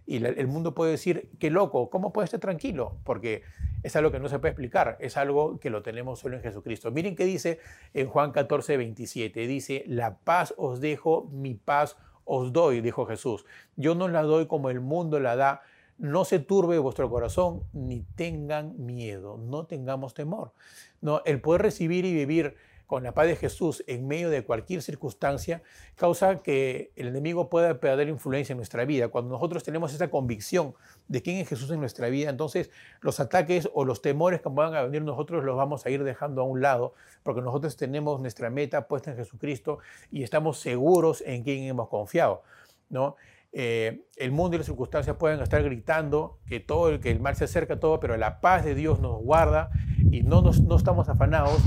Y 0.05 0.23
el 0.23 0.47
mundo 0.47 0.73
puede 0.73 0.91
decir, 0.91 1.29
qué 1.39 1.49
loco, 1.49 1.89
¿cómo 1.89 2.11
puede 2.11 2.25
estar 2.25 2.39
tranquilo? 2.39 2.97
Porque 3.03 3.43
es 3.83 3.95
algo 3.95 4.11
que 4.11 4.19
no 4.19 4.27
se 4.27 4.39
puede 4.39 4.51
explicar, 4.51 4.97
es 4.99 5.15
algo 5.17 5.59
que 5.59 5.69
lo 5.69 5.81
tenemos 5.81 6.19
solo 6.19 6.35
en 6.35 6.43
Jesucristo. 6.43 6.91
Miren 6.91 7.15
qué 7.15 7.25
dice 7.25 7.59
en 7.93 8.07
Juan 8.07 8.31
14, 8.31 8.77
27, 8.77 9.47
dice, 9.47 9.83
la 9.87 10.17
paz 10.17 10.53
os 10.57 10.81
dejo, 10.81 11.29
mi 11.31 11.53
paz 11.53 11.97
os 12.25 12.53
doy, 12.53 12.81
dijo 12.81 13.05
Jesús. 13.05 13.45
Yo 13.75 13.95
no 13.95 14.07
la 14.07 14.23
doy 14.23 14.47
como 14.47 14.69
el 14.69 14.81
mundo 14.81 15.19
la 15.19 15.35
da, 15.35 15.61
no 15.97 16.25
se 16.25 16.39
turbe 16.39 16.79
vuestro 16.79 17.09
corazón, 17.09 17.63
ni 17.71 18.01
tengan 18.01 18.85
miedo, 18.85 19.37
no 19.37 19.65
tengamos 19.65 20.13
temor. 20.13 20.53
No, 21.01 21.21
el 21.25 21.39
poder 21.39 21.61
recibir 21.61 22.05
y 22.05 22.13
vivir 22.13 22.55
con 22.87 23.03
la 23.03 23.13
paz 23.13 23.27
de 23.27 23.35
Jesús 23.35 23.83
en 23.87 24.07
medio 24.07 24.29
de 24.29 24.43
cualquier 24.43 24.81
circunstancia, 24.81 25.63
causa 25.95 26.41
que 26.41 26.91
el 26.95 27.07
enemigo 27.07 27.49
pueda 27.49 27.79
perder 27.79 28.09
influencia 28.09 28.53
en 28.53 28.57
nuestra 28.57 28.85
vida. 28.85 29.07
Cuando 29.07 29.31
nosotros 29.31 29.63
tenemos 29.63 29.93
esa 29.93 30.09
convicción 30.09 30.75
de 31.07 31.21
quién 31.21 31.37
es 31.37 31.49
Jesús 31.49 31.71
en 31.71 31.79
nuestra 31.79 32.09
vida, 32.09 32.29
entonces 32.29 32.71
los 33.01 33.19
ataques 33.19 33.69
o 33.73 33.85
los 33.85 34.01
temores 34.01 34.41
que 34.41 34.49
puedan 34.49 34.73
venir 34.91 35.01
nosotros 35.01 35.43
los 35.43 35.55
vamos 35.55 35.85
a 35.85 35.89
ir 35.89 36.03
dejando 36.03 36.41
a 36.41 36.45
un 36.45 36.61
lado, 36.61 36.93
porque 37.23 37.41
nosotros 37.41 37.77
tenemos 37.77 38.19
nuestra 38.21 38.49
meta 38.49 38.87
puesta 38.87 39.11
en 39.11 39.17
Jesucristo 39.17 39.79
y 40.11 40.23
estamos 40.23 40.59
seguros 40.59 41.21
en 41.25 41.43
quién 41.43 41.63
hemos 41.63 41.89
confiado. 41.89 42.43
¿no? 42.89 43.15
Eh, 43.55 44.05
el 44.17 44.31
mundo 44.31 44.55
y 44.55 44.57
las 44.57 44.65
circunstancias 44.65 45.15
pueden 45.17 45.39
estar 45.39 45.61
gritando 45.61 46.39
que 46.47 46.59
todo 46.59 46.89
el 46.89 46.99
que 46.99 47.11
el 47.11 47.19
mal 47.19 47.35
se 47.35 47.43
acerca 47.43 47.75
a 47.75 47.79
todo, 47.79 47.99
pero 47.99 48.17
la 48.17 48.41
paz 48.41 48.65
de 48.65 48.73
Dios 48.73 48.99
nos 48.99 49.21
guarda 49.21 49.69
y 50.11 50.23
no, 50.23 50.41
nos, 50.41 50.61
no 50.61 50.75
estamos 50.75 51.07
afanados 51.07 51.61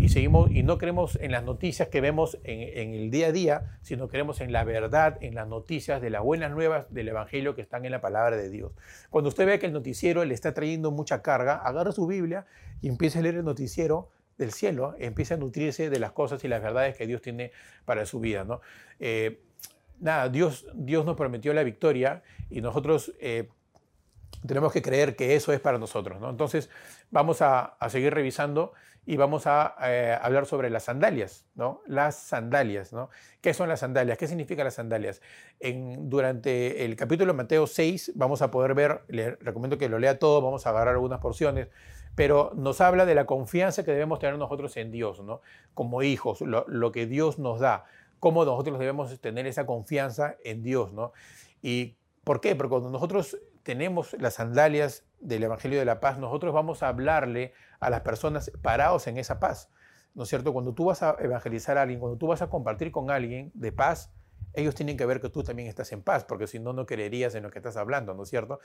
y 0.00 0.08
seguimos 0.08 0.50
y 0.50 0.62
no 0.62 0.78
creemos 0.78 1.18
en 1.20 1.32
las 1.32 1.42
noticias 1.42 1.88
que 1.88 2.00
vemos 2.00 2.38
en, 2.44 2.94
el 2.94 3.10
día 3.10 3.28
a 3.28 3.32
día, 3.32 3.78
sino 3.82 4.06
creemos 4.06 4.40
en 4.40 4.52
la 4.52 4.62
verdad, 4.62 5.18
en 5.20 5.34
las 5.34 5.48
noticias 5.48 6.00
de 6.00 6.08
las 6.08 6.22
buenas 6.22 6.52
nuevas 6.52 6.92
del 6.94 7.08
Evangelio 7.08 7.56
que 7.56 7.62
están 7.62 7.84
en 7.84 7.90
la 7.90 8.00
palabra 8.00 8.36
de 8.36 8.48
Dios. 8.48 8.72
Cuando 9.10 9.28
usted 9.28 9.44
ve 9.44 9.58
que 9.58 9.66
el 9.66 9.72
noticiero 9.72 10.24
le 10.24 10.34
está 10.34 10.54
trayendo 10.54 10.92
mucha 10.92 11.20
carga, 11.20 11.56
agarra 11.56 11.90
su 11.90 12.06
Biblia 12.06 12.46
y 12.80 12.88
empiece 12.88 13.18
a 13.18 13.22
leer 13.22 13.36
el 13.36 13.44
noticiero 13.44 14.08
del 14.38 14.52
cielo, 14.52 14.94
empiece 14.98 15.34
a 15.34 15.36
nutrirse 15.36 15.90
de 15.90 15.98
las 15.98 16.12
cosas 16.12 16.44
y 16.44 16.48
las 16.48 16.62
verdades 16.62 16.96
que 16.96 17.08
Dios 17.08 17.20
tiene 17.20 17.50
para 17.84 18.06
su 18.06 18.20
vida. 18.20 18.44
¿no? 18.44 18.60
Eh, 19.00 19.42
nada, 19.98 20.28
Dios, 20.28 20.64
Dios 20.74 21.04
nos 21.04 21.16
prometió 21.16 21.52
la 21.54 21.64
victoria 21.64 22.22
y 22.50 22.60
nosotros... 22.60 23.12
Eh, 23.20 23.48
tenemos 24.46 24.72
que 24.72 24.82
creer 24.82 25.14
que 25.14 25.36
eso 25.36 25.52
es 25.52 25.60
para 25.60 25.78
nosotros. 25.78 26.20
¿no? 26.20 26.28
Entonces, 26.28 26.68
vamos 27.12 27.42
a, 27.42 27.60
a 27.60 27.90
seguir 27.90 28.12
revisando 28.12 28.72
y 29.04 29.16
vamos 29.16 29.46
a 29.46 29.74
eh, 29.82 30.16
hablar 30.20 30.46
sobre 30.46 30.70
las 30.70 30.84
sandalias, 30.84 31.46
¿no? 31.54 31.82
Las 31.86 32.16
sandalias, 32.16 32.92
¿no? 32.92 33.10
¿Qué 33.40 33.52
son 33.52 33.68
las 33.68 33.80
sandalias? 33.80 34.16
¿Qué 34.16 34.28
significan 34.28 34.64
las 34.64 34.74
sandalias? 34.74 35.20
En, 35.58 36.08
durante 36.08 36.84
el 36.84 36.94
capítulo 36.94 37.32
de 37.32 37.36
Mateo 37.36 37.66
6 37.66 38.12
vamos 38.14 38.42
a 38.42 38.50
poder 38.50 38.74
ver, 38.74 39.02
le 39.08 39.32
recomiendo 39.36 39.76
que 39.76 39.88
lo 39.88 39.98
lea 39.98 40.18
todo, 40.18 40.40
vamos 40.40 40.66
a 40.66 40.70
agarrar 40.70 40.94
algunas 40.94 41.18
porciones, 41.18 41.68
pero 42.14 42.52
nos 42.54 42.80
habla 42.80 43.04
de 43.04 43.16
la 43.16 43.26
confianza 43.26 43.84
que 43.84 43.90
debemos 43.90 44.20
tener 44.20 44.38
nosotros 44.38 44.76
en 44.76 44.92
Dios, 44.92 45.20
¿no? 45.20 45.40
Como 45.74 46.02
hijos, 46.02 46.40
lo, 46.40 46.64
lo 46.68 46.92
que 46.92 47.06
Dios 47.06 47.40
nos 47.40 47.58
da, 47.58 47.84
cómo 48.20 48.44
nosotros 48.44 48.78
debemos 48.78 49.20
tener 49.20 49.48
esa 49.48 49.66
confianza 49.66 50.36
en 50.44 50.62
Dios, 50.62 50.92
¿no? 50.92 51.12
¿Y 51.60 51.96
por 52.22 52.40
qué? 52.40 52.54
Porque 52.54 52.70
cuando 52.70 52.90
nosotros 52.90 53.36
tenemos 53.62 54.14
las 54.18 54.34
sandalias 54.34 55.04
del 55.20 55.44
Evangelio 55.44 55.78
de 55.78 55.84
la 55.84 56.00
Paz, 56.00 56.18
nosotros 56.18 56.52
vamos 56.52 56.82
a 56.82 56.88
hablarle 56.88 57.52
a 57.80 57.90
las 57.90 58.00
personas 58.00 58.50
parados 58.62 59.06
en 59.06 59.18
esa 59.18 59.40
paz. 59.40 59.70
¿No 60.14 60.24
es 60.24 60.28
cierto? 60.28 60.52
Cuando 60.52 60.74
tú 60.74 60.86
vas 60.86 61.02
a 61.02 61.16
evangelizar 61.20 61.78
a 61.78 61.82
alguien, 61.82 62.00
cuando 62.00 62.18
tú 62.18 62.26
vas 62.26 62.42
a 62.42 62.50
compartir 62.50 62.90
con 62.90 63.10
alguien 63.10 63.50
de 63.54 63.72
paz, 63.72 64.12
ellos 64.52 64.74
tienen 64.74 64.96
que 64.96 65.06
ver 65.06 65.20
que 65.20 65.30
tú 65.30 65.42
también 65.42 65.68
estás 65.68 65.90
en 65.92 66.02
paz, 66.02 66.24
porque 66.24 66.46
si 66.46 66.58
no, 66.58 66.72
no 66.72 66.84
creerías 66.84 67.34
en 67.34 67.44
lo 67.44 67.50
que 67.50 67.58
estás 67.58 67.76
hablando, 67.76 68.12
¿no 68.12 68.24
es 68.24 68.28
cierto? 68.28 68.60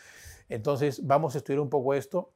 Entonces, 0.49 1.05
vamos 1.07 1.35
a 1.35 1.37
estudiar 1.37 1.61
un 1.61 1.69
poco 1.69 1.93
esto 1.93 2.33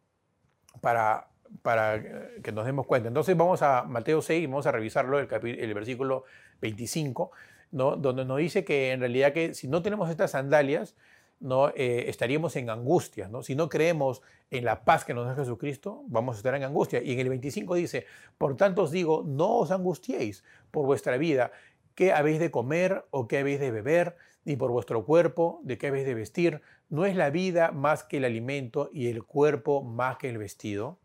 para, 0.80 1.28
para 1.62 2.02
que 2.42 2.52
nos 2.54 2.66
demos 2.66 2.88
cuenta. 2.88 3.10
Entonces, 3.10 3.36
vamos 3.36 3.62
a 3.62 3.84
Mateo 3.84 4.22
6 4.22 4.44
y 4.44 4.46
vamos 4.46 4.66
a 4.68 4.72
revisarlo, 4.72 5.20
el, 5.20 5.28
el 5.60 5.74
versículo 5.74 6.24
25, 6.62 7.32
¿no? 7.72 7.98
donde 7.98 8.24
nos 8.24 8.38
dice 8.38 8.64
que 8.64 8.92
en 8.92 9.02
realidad 9.02 9.34
que 9.34 9.54
si 9.54 9.68
no 9.68 9.82
tenemos 9.82 10.10
estas 10.10 10.32
sandalias, 10.32 10.96
¿no? 11.42 11.70
Eh, 11.70 12.06
estaríamos 12.08 12.56
en 12.56 12.70
angustia. 12.70 13.30
Si 13.42 13.56
no 13.56 13.68
creemos 13.68 14.22
en 14.52 14.64
la 14.64 14.86
paz 14.86 15.04
que 15.04 15.14
nos 15.14 15.26
da 15.26 15.36
Jesucristo, 15.36 16.04
vamos 16.08 16.36
a 16.36 16.38
estar 16.38 16.56
en 16.56 16.64
angustia. 16.64 17.02
Y 17.02 17.12
en 17.12 17.20
el 17.20 17.30
25 17.30 17.76
dice, 17.76 18.06
por 18.38 18.56
tanto 18.56 18.84
os 18.84 18.92
digo, 18.92 19.24
no 19.28 19.58
os 19.58 19.72
angustiéis 19.72 20.44
por 20.70 20.86
vuestra 20.86 21.18
vida, 21.18 21.52
qué 21.96 22.14
habéis 22.14 22.40
de 22.40 22.52
comer 22.52 23.06
o 23.10 23.28
qué 23.28 23.40
habéis 23.40 23.60
de 23.60 23.72
beber, 23.72 24.16
ni 24.46 24.56
por 24.56 24.72
vuestro 24.72 25.04
cuerpo, 25.04 25.60
de 25.64 25.78
qué 25.78 25.88
habéis 25.88 26.06
de 26.06 26.14
vestir. 26.14 26.62
No 26.90 27.06
es 27.06 27.16
la 27.16 27.32
vida 27.32 27.72
más 27.72 28.04
que 28.04 28.18
el 28.18 28.26
alimento 28.26 28.90
y 28.94 29.08
el 29.08 29.24
cuerpo 29.24 29.84
más 29.84 30.18
que 30.18 30.30
el 30.30 30.38
vestido. 30.38 31.00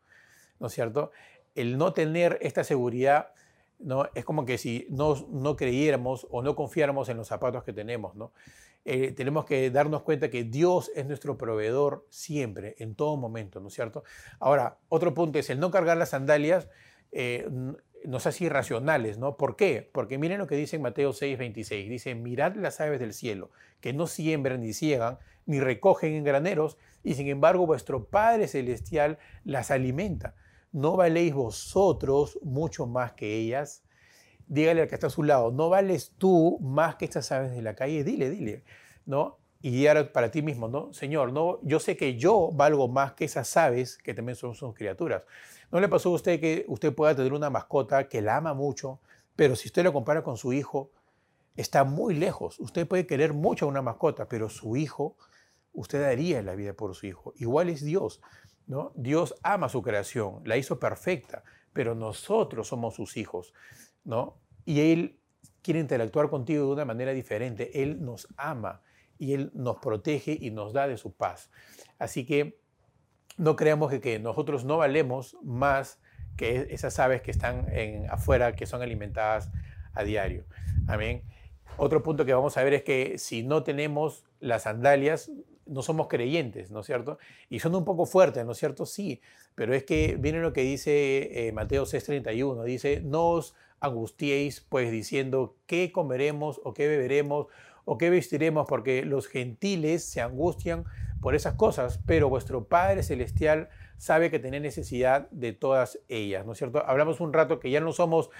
¿No 0.61 0.69
es 0.69 0.75
cierto? 0.75 1.11
El 1.55 1.79
no 1.79 1.93
tener 1.95 2.39
esta 2.43 2.63
seguridad 2.63 3.33
¿no? 3.79 4.09
es 4.15 4.25
como 4.25 4.45
que 4.45 4.59
si 4.59 4.87
no, 4.91 5.15
no 5.31 5.57
creyéramos 5.57 6.27
o 6.31 6.43
no 6.43 6.55
confiáramos 6.57 7.09
en 7.09 7.17
los 7.17 7.29
zapatos 7.29 7.65
que 7.65 7.73
tenemos. 7.73 8.15
¿no? 8.15 8.33
Eh, 8.89 9.11
tenemos 9.11 9.45
que 9.45 9.69
darnos 9.73 10.03
cuenta 10.03 10.31
que 10.31 10.45
Dios 10.45 10.93
es 10.95 11.07
nuestro 11.07 11.37
proveedor 11.37 12.07
siempre, 12.09 12.77
en 12.79 12.95
todo 12.95 13.17
momento, 13.17 13.59
¿no 13.59 13.67
es 13.67 13.75
cierto? 13.75 14.05
Ahora, 14.39 14.79
otro 14.89 15.13
punto 15.13 15.41
es 15.41 15.51
el 15.51 15.59
no 15.59 15.73
cargar 15.73 15.97
las 15.97 16.11
sandalias 16.11 16.69
eh, 17.11 17.49
nos 18.05 18.27
hace 18.27 18.45
irracionales, 18.45 19.19
¿no? 19.19 19.37
¿Por 19.37 19.57
qué? 19.57 19.91
Porque 19.93 20.19
miren 20.19 20.39
lo 20.39 20.47
que 20.47 20.55
dice 20.55 20.77
en 20.77 20.83
Mateo 20.83 21.13
6, 21.13 21.37
26. 21.37 21.91
Dice, 21.91 22.15
mirad 22.15 22.55
las 22.55 22.81
aves 22.81 23.01
del 23.01 23.13
cielo, 23.13 23.51
que 23.81 23.93
no 23.93 24.07
siembran 24.07 24.61
ni 24.61 24.73
ciegan, 24.73 25.19
ni 25.47 25.59
recogen 25.59 26.15
en 26.15 26.23
graneros, 26.23 26.79
y 27.03 27.15
sin 27.15 27.27
embargo 27.27 27.67
vuestro 27.67 28.07
Padre 28.07 28.47
Celestial 28.47 29.19
las 29.43 29.73
alimenta. 29.73 30.37
¿No 30.71 30.97
valéis 30.97 31.35
vosotros 31.35 32.39
mucho 32.43 32.87
más 32.87 33.15
que 33.15 33.35
ellas? 33.35 33.83
Dígale 34.47 34.83
al 34.83 34.89
que 34.89 34.95
está 34.95 35.09
a 35.09 35.11
su 35.11 35.23
lado, 35.23 35.51
no 35.51 35.69
vales 35.69 36.13
tú 36.19 36.59
más 36.61 36.97
que 36.97 37.05
estas 37.05 37.33
aves 37.33 37.53
de 37.53 37.63
la 37.63 37.75
calle, 37.75 38.05
dile, 38.05 38.31
dile, 38.31 38.65
¿no? 39.05 39.39
Y 39.63 39.87
ahora 39.87 40.13
para 40.13 40.31
ti 40.31 40.43
mismo, 40.43 40.69
¿no? 40.69 40.93
Señor, 40.93 41.33
no, 41.33 41.59
yo 41.63 41.81
sé 41.81 41.97
que 41.97 42.17
yo 42.17 42.51
valgo 42.53 42.89
más 42.89 43.15
que 43.15 43.25
esas 43.25 43.57
aves 43.57 43.99
que 43.99 44.15
también 44.15 44.37
son 44.37 44.55
sus 44.55 44.75
criaturas. 44.75 45.23
¿No 45.73 45.81
le 45.81 45.89
pasó 45.89 46.11
a 46.11 46.13
usted 46.13 46.41
que 46.41 46.65
usted 46.69 46.95
pueda 46.95 47.17
tener 47.17 47.33
una 47.33 47.51
mascota 47.51 48.09
que 48.09 48.23
la 48.23 48.37
ama 48.37 48.55
mucho, 48.55 49.01
pero 49.35 49.57
si 49.57 49.69
usted 49.69 49.83
lo 49.83 49.93
compara 49.93 50.23
con 50.23 50.37
su 50.37 50.53
hijo, 50.53 50.91
está 51.57 51.85
muy 51.85 52.15
lejos. 52.15 52.61
Usted 52.61 52.87
puede 52.87 53.07
querer 53.07 53.33
mucho 53.33 53.67
a 53.67 53.69
una 53.69 53.83
mascota, 53.83 54.29
pero 54.29 54.49
su 54.49 54.77
hijo, 54.77 55.17
usted 55.73 56.01
daría 56.01 56.43
la 56.43 56.55
vida 56.55 56.75
por 56.75 56.95
su 56.95 57.07
hijo. 57.07 57.33
Igual 57.37 57.69
es 57.69 57.85
Dios. 57.85 58.21
¿no? 58.67 58.93
Dios 58.95 59.35
ama 59.43 59.69
su 59.69 59.83
creación, 59.83 60.43
la 60.45 60.57
hizo 60.57 60.79
perfecta, 60.79 61.45
pero 61.73 61.95
nosotros 61.95 62.69
somos 62.69 62.95
sus 62.95 63.17
hijos, 63.17 63.53
¿no? 64.07 64.41
Y 64.65 64.93
Él 64.93 65.21
quiere 65.61 65.81
interactuar 65.81 66.31
contigo 66.31 66.67
de 66.67 66.73
una 66.73 66.85
manera 66.85 67.13
diferente. 67.13 67.83
Él 67.83 68.03
nos 68.03 68.29
ama 68.37 68.81
y 69.19 69.35
Él 69.35 69.51
nos 69.53 69.77
protege 69.77 70.39
y 70.41 70.51
nos 70.51 70.73
da 70.73 70.89
de 70.89 70.97
su 70.97 71.15
paz. 71.15 71.51
Así 71.99 72.25
que 72.25 72.61
no 73.37 73.57
creamos 73.57 73.93
que, 73.93 74.19
nosotros 74.19 74.65
no 74.65 74.79
valemos 74.79 75.37
más 75.43 76.01
que 76.37 76.69
esas 76.71 76.99
aves 76.99 77.21
que 77.21 77.31
están 77.31 77.67
en, 77.73 78.09
afuera, 78.11 78.55
que 78.55 78.67
son 78.67 78.81
alimentadas 78.81 79.51
a 79.93 80.05
diario. 80.05 80.47
Amén. 80.87 81.23
Otro 81.77 82.03
punto 82.03 82.25
que 82.25 82.33
vamos 82.33 82.57
a 82.57 82.65
ver 82.65 82.75
es 82.75 82.83
que 82.83 83.19
si 83.19 83.43
no 83.43 83.63
tenemos 83.63 84.25
las 84.41 84.63
sandalias, 84.63 85.31
no 85.67 85.83
somos 85.83 86.09
creyentes, 86.09 86.71
¿no 86.71 86.81
es 86.81 86.87
cierto? 86.87 87.19
Y 87.49 87.59
son 87.59 87.75
un 87.75 87.85
poco 87.85 88.07
fuertes, 88.07 88.45
¿no 88.45 88.53
es 88.53 88.59
cierto? 88.59 88.87
Sí, 88.87 89.21
pero 89.55 89.75
es 89.75 89.85
que 89.85 90.17
viene 90.19 90.41
lo 90.41 90.53
que 90.53 90.63
dice 90.63 91.49
eh, 91.49 91.53
Mateo 91.53 91.85
6:31, 91.85 92.65
dice, 92.65 93.01
no 93.05 93.31
os 93.31 93.55
angustiéis 93.81 94.61
pues 94.61 94.91
diciendo, 94.91 95.57
¿qué 95.67 95.93
comeremos 95.93 96.61
o 96.65 96.75
qué 96.75 96.89
beberemos 96.89 97.47
o 97.85 97.99
qué 97.99 98.11
vestiremos? 98.11 98.67
Porque 98.69 99.05
los 99.05 99.27
gentiles 99.27 100.05
se 100.05 100.21
angustian 100.21 100.85
por 101.21 101.35
esas 101.35 101.55
cosas, 101.55 102.01
pero 102.07 102.29
vuestro 102.29 102.65
Padre 102.65 103.03
Celestial 103.03 103.69
sabe 103.99 104.31
que 104.31 104.39
tiene 104.39 104.61
necesidad 104.61 105.29
de 105.31 105.53
todas 105.53 105.99
ellas, 106.09 106.47
¿no 106.47 106.53
es 106.53 106.59
cierto? 106.59 106.85
Hablamos 106.87 107.21
un 107.21 107.33
rato 107.33 107.59
que 107.59 107.71
ya 107.71 107.81
no 107.81 107.93
somos, 107.93 108.31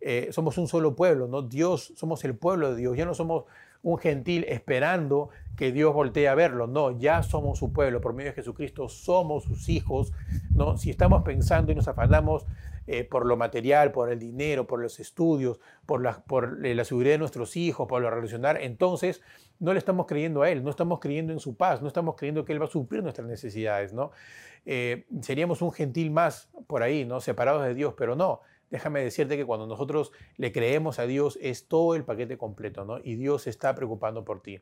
eh, 0.00 0.28
somos 0.32 0.58
un 0.58 0.68
solo 0.68 0.96
pueblo, 0.96 1.28
¿no? 1.28 1.42
Dios, 1.42 1.92
somos 1.96 2.24
el 2.24 2.36
pueblo 2.36 2.70
de 2.70 2.80
Dios, 2.80 2.96
ya 2.96 3.04
no 3.04 3.14
somos 3.14 3.44
un 3.84 3.98
gentil 3.98 4.44
esperando 4.48 5.28
que 5.56 5.70
Dios 5.70 5.94
voltee 5.94 6.26
a 6.26 6.34
verlo. 6.34 6.66
No, 6.66 6.98
ya 6.98 7.22
somos 7.22 7.58
su 7.58 7.72
pueblo, 7.72 8.00
por 8.00 8.14
medio 8.14 8.30
de 8.30 8.34
Jesucristo 8.34 8.88
somos 8.88 9.44
sus 9.44 9.68
hijos. 9.68 10.12
¿no? 10.50 10.76
Si 10.76 10.90
estamos 10.90 11.22
pensando 11.22 11.70
y 11.70 11.74
nos 11.74 11.86
afanamos 11.86 12.46
eh, 12.86 13.04
por 13.04 13.26
lo 13.26 13.36
material, 13.36 13.92
por 13.92 14.10
el 14.10 14.18
dinero, 14.18 14.66
por 14.66 14.80
los 14.80 14.98
estudios, 15.00 15.60
por, 15.86 16.02
la, 16.02 16.24
por 16.24 16.64
eh, 16.66 16.74
la 16.74 16.84
seguridad 16.84 17.12
de 17.12 17.18
nuestros 17.18 17.56
hijos, 17.56 17.86
por 17.86 18.00
lo 18.02 18.10
relacionar, 18.10 18.58
entonces 18.60 19.22
no 19.60 19.72
le 19.74 19.78
estamos 19.78 20.06
creyendo 20.06 20.42
a 20.42 20.50
Él, 20.50 20.64
no 20.64 20.70
estamos 20.70 20.98
creyendo 20.98 21.32
en 21.32 21.38
su 21.38 21.54
paz, 21.54 21.82
no 21.82 21.88
estamos 21.88 22.16
creyendo 22.16 22.44
que 22.44 22.54
Él 22.54 22.60
va 22.60 22.66
a 22.66 22.70
suplir 22.70 23.02
nuestras 23.02 23.28
necesidades. 23.28 23.92
¿no? 23.92 24.12
Eh, 24.64 25.04
seríamos 25.20 25.60
un 25.60 25.72
gentil 25.72 26.10
más 26.10 26.48
por 26.66 26.82
ahí, 26.82 27.04
¿no? 27.04 27.20
separados 27.20 27.64
de 27.64 27.74
Dios, 27.74 27.94
pero 27.96 28.16
no 28.16 28.40
déjame 28.74 29.04
decirte 29.04 29.36
que 29.36 29.44
cuando 29.44 29.68
nosotros 29.68 30.10
le 30.36 30.50
creemos 30.50 30.98
a 30.98 31.06
Dios 31.06 31.38
es 31.40 31.68
todo 31.68 31.94
el 31.94 32.02
paquete 32.02 32.36
completo, 32.36 32.84
¿no? 32.84 32.98
Y 32.98 33.14
Dios 33.14 33.46
está 33.46 33.72
preocupando 33.76 34.24
por 34.24 34.42
ti. 34.42 34.60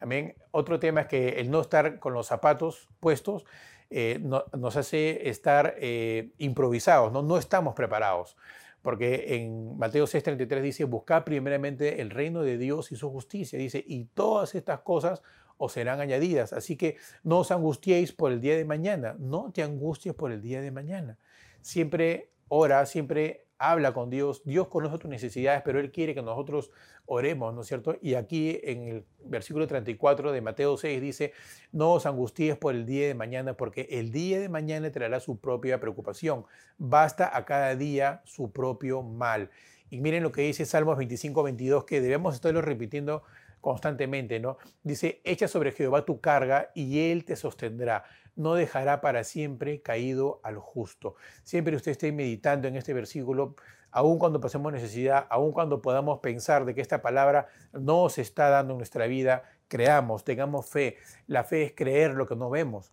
Amén. 0.00 0.34
Otro 0.50 0.78
tema 0.78 1.00
es 1.00 1.06
que 1.06 1.40
el 1.40 1.50
no 1.50 1.62
estar 1.62 1.98
con 1.98 2.12
los 2.12 2.26
zapatos 2.26 2.90
puestos 3.00 3.46
eh, 3.88 4.20
nos 4.20 4.76
hace 4.76 5.30
estar 5.30 5.76
eh, 5.78 6.28
improvisados, 6.36 7.10
¿no? 7.10 7.22
No 7.22 7.38
estamos 7.38 7.74
preparados. 7.74 8.36
Porque 8.82 9.36
en 9.36 9.78
Mateo 9.78 10.04
6:33 10.04 10.60
dice, 10.60 10.84
buscad 10.84 11.24
primeramente 11.24 12.02
el 12.02 12.10
reino 12.10 12.42
de 12.42 12.58
Dios 12.58 12.92
y 12.92 12.96
su 12.96 13.10
justicia. 13.10 13.58
Dice, 13.58 13.82
y 13.86 14.04
todas 14.12 14.54
estas 14.54 14.80
cosas 14.80 15.22
os 15.56 15.72
serán 15.72 16.02
añadidas. 16.02 16.52
Así 16.52 16.76
que 16.76 16.98
no 17.22 17.38
os 17.38 17.50
angustiéis 17.50 18.12
por 18.12 18.30
el 18.30 18.42
día 18.42 18.58
de 18.58 18.66
mañana. 18.66 19.16
No 19.18 19.50
te 19.54 19.62
angusties 19.62 20.14
por 20.14 20.32
el 20.32 20.42
día 20.42 20.60
de 20.60 20.70
mañana. 20.70 21.16
Siempre 21.62 22.28
ora, 22.48 22.84
siempre 22.86 23.48
habla 23.58 23.92
con 23.92 24.08
Dios. 24.08 24.42
Dios 24.44 24.68
conoce 24.68 24.98
tus 24.98 25.10
necesidades, 25.10 25.62
pero 25.64 25.80
Él 25.80 25.90
quiere 25.90 26.14
que 26.14 26.22
nosotros 26.22 26.70
oremos, 27.06 27.54
¿no 27.54 27.62
es 27.62 27.66
cierto? 27.66 27.96
Y 28.00 28.14
aquí 28.14 28.60
en 28.62 28.88
el 28.88 29.04
versículo 29.24 29.66
34 29.66 30.32
de 30.32 30.40
Mateo 30.40 30.76
6 30.76 31.00
dice, 31.00 31.32
no 31.72 31.92
os 31.92 32.06
angustíes 32.06 32.56
por 32.56 32.74
el 32.74 32.86
día 32.86 33.08
de 33.08 33.14
mañana, 33.14 33.54
porque 33.54 33.88
el 33.90 34.12
día 34.12 34.38
de 34.40 34.48
mañana 34.48 34.90
traerá 34.92 35.20
su 35.20 35.38
propia 35.38 35.80
preocupación. 35.80 36.44
Basta 36.76 37.36
a 37.36 37.44
cada 37.44 37.74
día 37.74 38.22
su 38.24 38.52
propio 38.52 39.02
mal. 39.02 39.50
Y 39.90 40.00
miren 40.00 40.22
lo 40.22 40.32
que 40.32 40.42
dice 40.42 40.66
Salmos 40.66 40.98
25, 40.98 41.42
22, 41.42 41.84
que 41.84 42.00
debemos 42.00 42.34
estarlo 42.34 42.60
repitiendo 42.60 43.22
constantemente, 43.60 44.40
¿no? 44.40 44.58
Dice, 44.82 45.20
echa 45.24 45.48
sobre 45.48 45.72
Jehová 45.72 46.04
tu 46.04 46.20
carga 46.20 46.70
y 46.74 47.10
Él 47.10 47.24
te 47.24 47.36
sostendrá 47.36 48.04
no 48.38 48.54
dejará 48.54 49.00
para 49.00 49.24
siempre 49.24 49.82
caído 49.82 50.40
al 50.44 50.58
justo. 50.58 51.16
Siempre 51.42 51.74
usted 51.74 51.90
esté 51.90 52.12
meditando 52.12 52.68
en 52.68 52.76
este 52.76 52.94
versículo, 52.94 53.56
aun 53.90 54.18
cuando 54.18 54.40
pasemos 54.40 54.72
necesidad, 54.72 55.26
aun 55.28 55.52
cuando 55.52 55.82
podamos 55.82 56.20
pensar 56.20 56.64
de 56.64 56.74
que 56.74 56.80
esta 56.80 57.02
palabra 57.02 57.48
no 57.72 58.08
se 58.08 58.22
está 58.22 58.48
dando 58.48 58.74
en 58.74 58.78
nuestra 58.78 59.06
vida, 59.08 59.42
creamos, 59.66 60.24
tengamos 60.24 60.70
fe. 60.70 60.96
La 61.26 61.42
fe 61.42 61.64
es 61.64 61.72
creer 61.74 62.14
lo 62.14 62.26
que 62.26 62.36
no 62.36 62.48
vemos. 62.48 62.92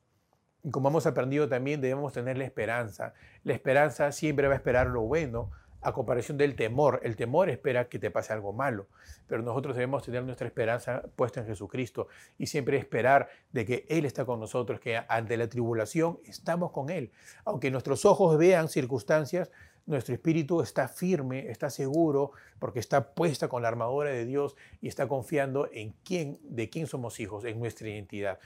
Y 0.64 0.72
como 0.72 0.90
hemos 0.90 1.06
aprendido 1.06 1.48
también, 1.48 1.80
debemos 1.80 2.12
tener 2.14 2.40
la 2.40 2.46
esperanza. 2.46 3.14
La 3.44 3.54
esperanza 3.54 4.12
siempre 4.12 4.48
va 4.48 4.56
a 4.56 4.58
esperar 4.58 4.88
lo 4.88 5.02
bueno, 5.02 5.52
a 5.86 5.94
comparación 5.94 6.36
del 6.38 6.56
temor. 6.56 7.00
El 7.04 7.16
temor 7.16 7.48
espera 7.48 7.88
que 7.88 8.00
te 8.00 8.10
pase 8.10 8.34
algo 8.34 8.52
malo, 8.54 8.88
pero 9.28 9.44
nosotros 9.44 9.76
debemos 9.76 10.04
tener 10.04 10.24
nuestra 10.24 10.48
esperanza 10.48 11.04
puesta 11.16 11.42
en 11.42 11.46
Jesucristo 11.46 12.08
y 12.40 12.48
siempre 12.48 12.78
esperar 12.78 13.30
de 13.52 13.66
que 13.66 13.86
Él 13.88 14.06
está 14.06 14.26
con 14.26 14.40
nosotros, 14.40 14.80
que 14.80 15.00
ante 15.08 15.38
la 15.38 15.48
tribulación 15.48 16.20
estamos 16.26 16.72
con 16.72 16.90
Él. 16.90 17.12
Aunque 17.46 17.70
nuestros 17.70 18.04
ojos 18.04 18.36
vean 18.40 18.68
circunstancias, 18.68 19.52
nuestro 19.86 20.16
espíritu 20.16 20.62
está 20.62 20.88
firme, 20.88 21.52
está 21.52 21.70
seguro, 21.70 22.32
porque 22.58 22.80
está 22.80 23.14
puesta 23.14 23.48
con 23.48 23.62
la 23.62 23.68
armadura 23.68 24.10
de 24.10 24.26
Dios 24.26 24.56
y 24.82 24.88
está 24.88 25.08
confiando 25.08 25.70
en 25.72 25.94
quién, 26.04 26.40
de 26.42 26.72
quién 26.72 26.88
somos 26.88 27.20
hijos, 27.20 27.46
en 27.46 27.60
nuestra 27.60 27.88
identidad. 27.88 28.40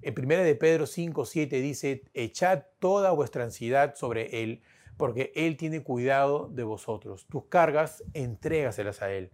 En 0.00 0.14
1 0.18 0.44
de 0.44 0.54
Pedro 0.54 0.86
5, 0.86 1.26
7 1.26 1.60
dice, 1.60 2.04
echad 2.14 2.62
toda 2.78 3.10
vuestra 3.10 3.44
ansiedad 3.44 3.94
sobre 3.96 4.42
Él, 4.42 4.62
porque 4.96 5.32
Él 5.34 5.56
tiene 5.56 5.82
cuidado 5.82 6.48
de 6.48 6.64
vosotros. 6.64 7.26
Tus 7.26 7.46
cargas, 7.46 8.02
entrégaselas 8.14 9.02
a 9.02 9.10
Él. 9.10 9.32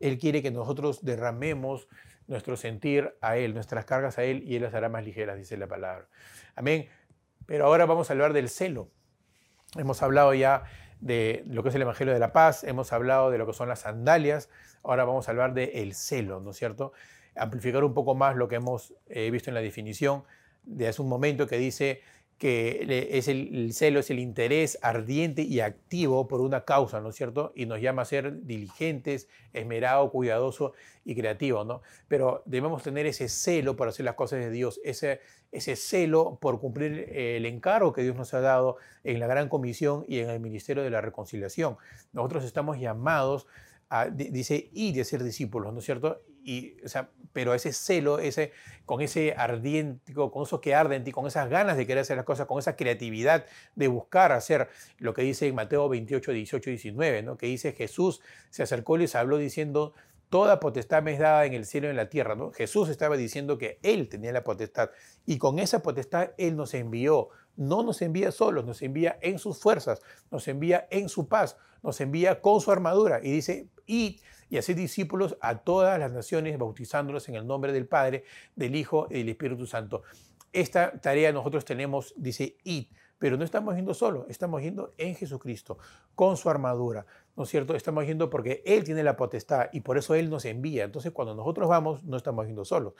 Él 0.00 0.18
quiere 0.18 0.42
que 0.42 0.50
nosotros 0.50 1.04
derramemos 1.04 1.88
nuestro 2.26 2.56
sentir 2.56 3.14
a 3.20 3.36
Él, 3.36 3.54
nuestras 3.54 3.84
cargas 3.84 4.18
a 4.18 4.24
Él, 4.24 4.42
y 4.46 4.56
Él 4.56 4.62
las 4.62 4.74
hará 4.74 4.88
más 4.88 5.04
ligeras, 5.04 5.36
dice 5.36 5.56
la 5.56 5.68
palabra. 5.68 6.08
Amén. 6.56 6.88
Pero 7.46 7.66
ahora 7.66 7.86
vamos 7.86 8.10
a 8.10 8.12
hablar 8.12 8.32
del 8.32 8.48
celo. 8.48 8.90
Hemos 9.76 10.02
hablado 10.02 10.34
ya 10.34 10.64
de 11.00 11.42
lo 11.46 11.62
que 11.62 11.70
es 11.70 11.74
el 11.74 11.82
Evangelio 11.82 12.12
de 12.14 12.20
la 12.20 12.32
Paz, 12.32 12.62
hemos 12.62 12.92
hablado 12.92 13.30
de 13.30 13.38
lo 13.38 13.46
que 13.46 13.52
son 13.52 13.68
las 13.68 13.80
sandalias, 13.80 14.48
ahora 14.84 15.04
vamos 15.04 15.26
a 15.26 15.32
hablar 15.32 15.52
del 15.52 15.70
el 15.74 15.94
celo, 15.94 16.40
¿no 16.40 16.50
es 16.52 16.56
cierto? 16.56 16.92
Amplificar 17.34 17.82
un 17.82 17.92
poco 17.92 18.14
más 18.14 18.36
lo 18.36 18.46
que 18.46 18.56
hemos 18.56 18.94
eh, 19.08 19.30
visto 19.30 19.50
en 19.50 19.54
la 19.54 19.60
definición 19.60 20.24
de 20.62 20.86
hace 20.86 21.02
un 21.02 21.08
momento 21.08 21.48
que 21.48 21.58
dice 21.58 22.02
que 22.42 23.08
es 23.12 23.28
el, 23.28 23.72
celo 23.72 24.00
es 24.00 24.10
el 24.10 24.18
interés 24.18 24.76
ardiente 24.82 25.42
y 25.42 25.60
activo 25.60 26.26
por 26.26 26.40
una 26.40 26.64
causa, 26.64 27.00
¿no 27.00 27.10
es 27.10 27.14
cierto? 27.14 27.52
Y 27.54 27.66
nos 27.66 27.80
llama 27.80 28.02
a 28.02 28.04
ser 28.04 28.42
diligentes, 28.42 29.28
esmerado, 29.52 30.10
cuidadoso 30.10 30.72
y 31.04 31.14
creativo, 31.14 31.62
¿no? 31.62 31.82
Pero 32.08 32.42
debemos 32.44 32.82
tener 32.82 33.06
ese 33.06 33.28
celo 33.28 33.76
por 33.76 33.86
hacer 33.86 34.04
las 34.04 34.16
cosas 34.16 34.40
de 34.40 34.50
Dios, 34.50 34.80
ese, 34.82 35.20
ese 35.52 35.76
celo 35.76 36.40
por 36.40 36.58
cumplir 36.58 37.08
el 37.12 37.46
encargo 37.46 37.92
que 37.92 38.02
Dios 38.02 38.16
nos 38.16 38.34
ha 38.34 38.40
dado 38.40 38.76
en 39.04 39.20
la 39.20 39.28
gran 39.28 39.48
comisión 39.48 40.04
y 40.08 40.18
en 40.18 40.28
el 40.28 40.40
ministerio 40.40 40.82
de 40.82 40.90
la 40.90 41.00
reconciliación. 41.00 41.76
Nosotros 42.12 42.42
estamos 42.42 42.76
llamados 42.76 43.46
a, 43.88 44.08
dice, 44.08 44.68
y 44.72 44.90
de 44.92 45.04
ser 45.04 45.22
discípulos, 45.22 45.72
¿no 45.72 45.78
es 45.78 45.84
cierto? 45.84 46.20
Pero 47.32 47.54
ese 47.54 47.72
celo, 47.72 48.18
ese, 48.18 48.52
con 48.84 49.00
ese 49.00 49.34
ardiente, 49.36 50.12
con 50.12 50.42
eso 50.42 50.60
que 50.60 50.74
arde 50.74 50.96
en 50.96 51.04
ti, 51.04 51.12
con 51.12 51.26
esas 51.26 51.48
ganas 51.48 51.76
de 51.76 51.86
querer 51.86 52.02
hacer 52.02 52.16
las 52.16 52.26
cosas, 52.26 52.46
con 52.46 52.58
esa 52.58 52.76
creatividad 52.76 53.46
de 53.74 53.88
buscar 53.88 54.32
hacer 54.32 54.68
lo 54.98 55.14
que 55.14 55.22
dice 55.22 55.46
en 55.46 55.54
Mateo 55.54 55.88
28, 55.88 56.32
18 56.32 56.70
y 56.70 56.72
19, 56.72 57.22
¿no? 57.22 57.36
que 57.36 57.46
dice 57.46 57.72
Jesús 57.72 58.20
se 58.50 58.62
acercó 58.62 58.96
y 58.96 59.00
les 59.00 59.14
habló 59.14 59.38
diciendo, 59.38 59.94
toda 60.32 60.60
potestad 60.60 61.02
me 61.02 61.12
es 61.12 61.18
dada 61.18 61.44
en 61.44 61.52
el 61.52 61.66
cielo 61.66 61.88
y 61.88 61.90
en 61.90 61.96
la 61.96 62.08
tierra. 62.08 62.34
¿no? 62.34 62.52
Jesús 62.52 62.88
estaba 62.88 63.18
diciendo 63.18 63.58
que 63.58 63.78
Él 63.82 64.08
tenía 64.08 64.32
la 64.32 64.42
potestad 64.42 64.90
y 65.26 65.36
con 65.36 65.58
esa 65.58 65.82
potestad 65.82 66.30
Él 66.38 66.56
nos 66.56 66.72
envió. 66.72 67.28
No 67.54 67.82
nos 67.82 68.00
envía 68.00 68.32
solos, 68.32 68.64
nos 68.64 68.80
envía 68.80 69.18
en 69.20 69.38
sus 69.38 69.60
fuerzas, 69.60 70.00
nos 70.30 70.48
envía 70.48 70.88
en 70.90 71.10
su 71.10 71.28
paz, 71.28 71.58
nos 71.82 72.00
envía 72.00 72.40
con 72.40 72.62
su 72.62 72.72
armadura 72.72 73.20
y 73.22 73.30
dice, 73.30 73.68
y 73.86 74.22
y 74.52 74.58
hacer 74.58 74.76
discípulos 74.76 75.38
a 75.40 75.60
todas 75.60 75.98
las 75.98 76.12
naciones, 76.12 76.58
bautizándolos 76.58 77.26
en 77.30 77.36
el 77.36 77.46
nombre 77.46 77.72
del 77.72 77.86
Padre, 77.86 78.24
del 78.54 78.76
Hijo 78.76 79.06
y 79.08 79.14
del 79.14 79.30
Espíritu 79.30 79.66
Santo. 79.66 80.02
Esta 80.52 80.92
tarea 81.00 81.32
nosotros 81.32 81.64
tenemos, 81.64 82.12
dice, 82.18 82.58
id, 82.62 82.88
pero 83.18 83.38
no 83.38 83.44
estamos 83.44 83.74
yendo 83.76 83.94
solo, 83.94 84.26
estamos 84.28 84.60
yendo 84.60 84.92
en 84.98 85.14
Jesucristo, 85.14 85.78
con 86.14 86.36
su 86.36 86.50
armadura, 86.50 87.06
¿no 87.34 87.44
es 87.44 87.48
cierto? 87.48 87.74
Estamos 87.74 88.04
yendo 88.04 88.28
porque 88.28 88.62
Él 88.66 88.84
tiene 88.84 89.02
la 89.02 89.16
potestad 89.16 89.70
y 89.72 89.80
por 89.80 89.96
eso 89.96 90.14
Él 90.14 90.28
nos 90.28 90.44
envía. 90.44 90.84
Entonces, 90.84 91.12
cuando 91.12 91.34
nosotros 91.34 91.66
vamos, 91.66 92.04
no 92.04 92.18
estamos 92.18 92.46
yendo 92.46 92.66
solos. 92.66 92.92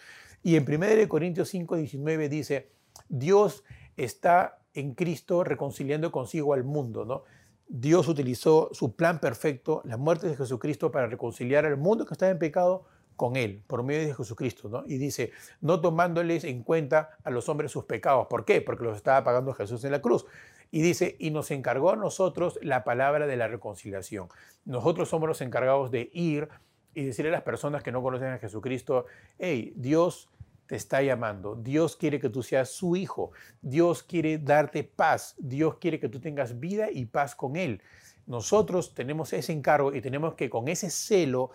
Y 0.43 0.57
en 0.57 0.65
1 0.67 1.07
Corintios 1.07 1.51
5, 1.51 1.77
19 1.77 2.31
dice, 2.31 2.71
Dios 3.11 3.62
está 3.99 4.59
en 4.73 4.95
Cristo 4.95 5.45
reconciliando 5.45 6.11
consigo 6.12 6.55
al 6.55 6.65
mundo, 6.65 7.05
¿no? 7.05 7.25
Dios 7.68 8.09
utilizó 8.09 8.70
su 8.72 8.94
plan 8.94 9.20
perfecto, 9.20 9.83
la 9.85 9.96
muerte 9.96 10.29
de 10.29 10.37
Jesucristo, 10.37 10.90
para 10.90 11.07
reconciliar 11.07 11.64
al 11.64 11.77
mundo 11.77 12.07
que 12.07 12.14
estaba 12.14 12.31
en 12.31 12.38
pecado 12.38 12.85
con 13.16 13.37
Él, 13.37 13.62
por 13.66 13.83
medio 13.83 14.07
de 14.09 14.14
Jesucristo. 14.14 14.85
Y 14.87 14.98
dice, 14.98 15.33
no 15.61 15.81
tomándoles 15.81 16.44
en 16.44 16.62
cuenta 16.62 17.16
a 17.25 17.31
los 17.31 17.48
hombres 17.48 17.70
sus 17.70 17.85
pecados. 17.85 18.27
¿Por 18.29 18.44
qué? 18.44 18.61
Porque 18.61 18.85
los 18.85 18.96
estaba 18.96 19.25
pagando 19.25 19.55
Jesús 19.55 19.85
en 19.85 19.92
la 19.92 20.03
cruz. 20.03 20.27
Y 20.70 20.81
dice, 20.81 21.16
y 21.18 21.31
nos 21.31 21.51
encargó 21.51 21.90
a 21.90 21.96
nosotros 21.96 22.59
la 22.62 22.83
palabra 22.83 23.27
de 23.27 23.37
la 23.37 23.48
reconciliación. 23.48 24.29
Nosotros 24.64 25.09
somos 25.09 25.29
los 25.29 25.40
encargados 25.40 25.90
de 25.90 26.11
ir 26.12 26.48
y 26.94 27.05
decirle 27.05 27.31
a 27.31 27.33
las 27.33 27.42
personas 27.42 27.83
que 27.83 27.92
no 27.92 28.03
conocen 28.03 28.29
a 28.29 28.38
Jesucristo, 28.38 29.07
hey, 29.38 29.72
Dios 29.77 30.29
te 30.73 30.77
está 30.77 31.03
llamando, 31.03 31.55
Dios 31.55 31.99
quiere 31.99 32.19
que 32.19 32.31
tú 32.31 32.43
seas 32.43 32.71
su 32.71 32.97
hijo, 32.97 33.33
Dios 33.61 34.03
quiere 34.03 34.39
darte 34.39 34.85
paz, 34.85 35.35
Dios 35.37 35.77
quiere 35.77 36.01
que 36.01 36.09
tú 36.09 36.19
tengas 36.19 36.61
vida 36.61 36.91
y 36.91 37.05
paz 37.05 37.35
con 37.35 37.57
Él. 37.57 37.83
Nosotros 38.27 38.95
tenemos 38.95 39.35
ese 39.35 39.53
encargo 39.53 39.95
y 39.95 40.01
tenemos 40.01 40.33
que 40.33 40.49
con 40.49 40.69
ese 40.69 40.89
celo 40.89 41.51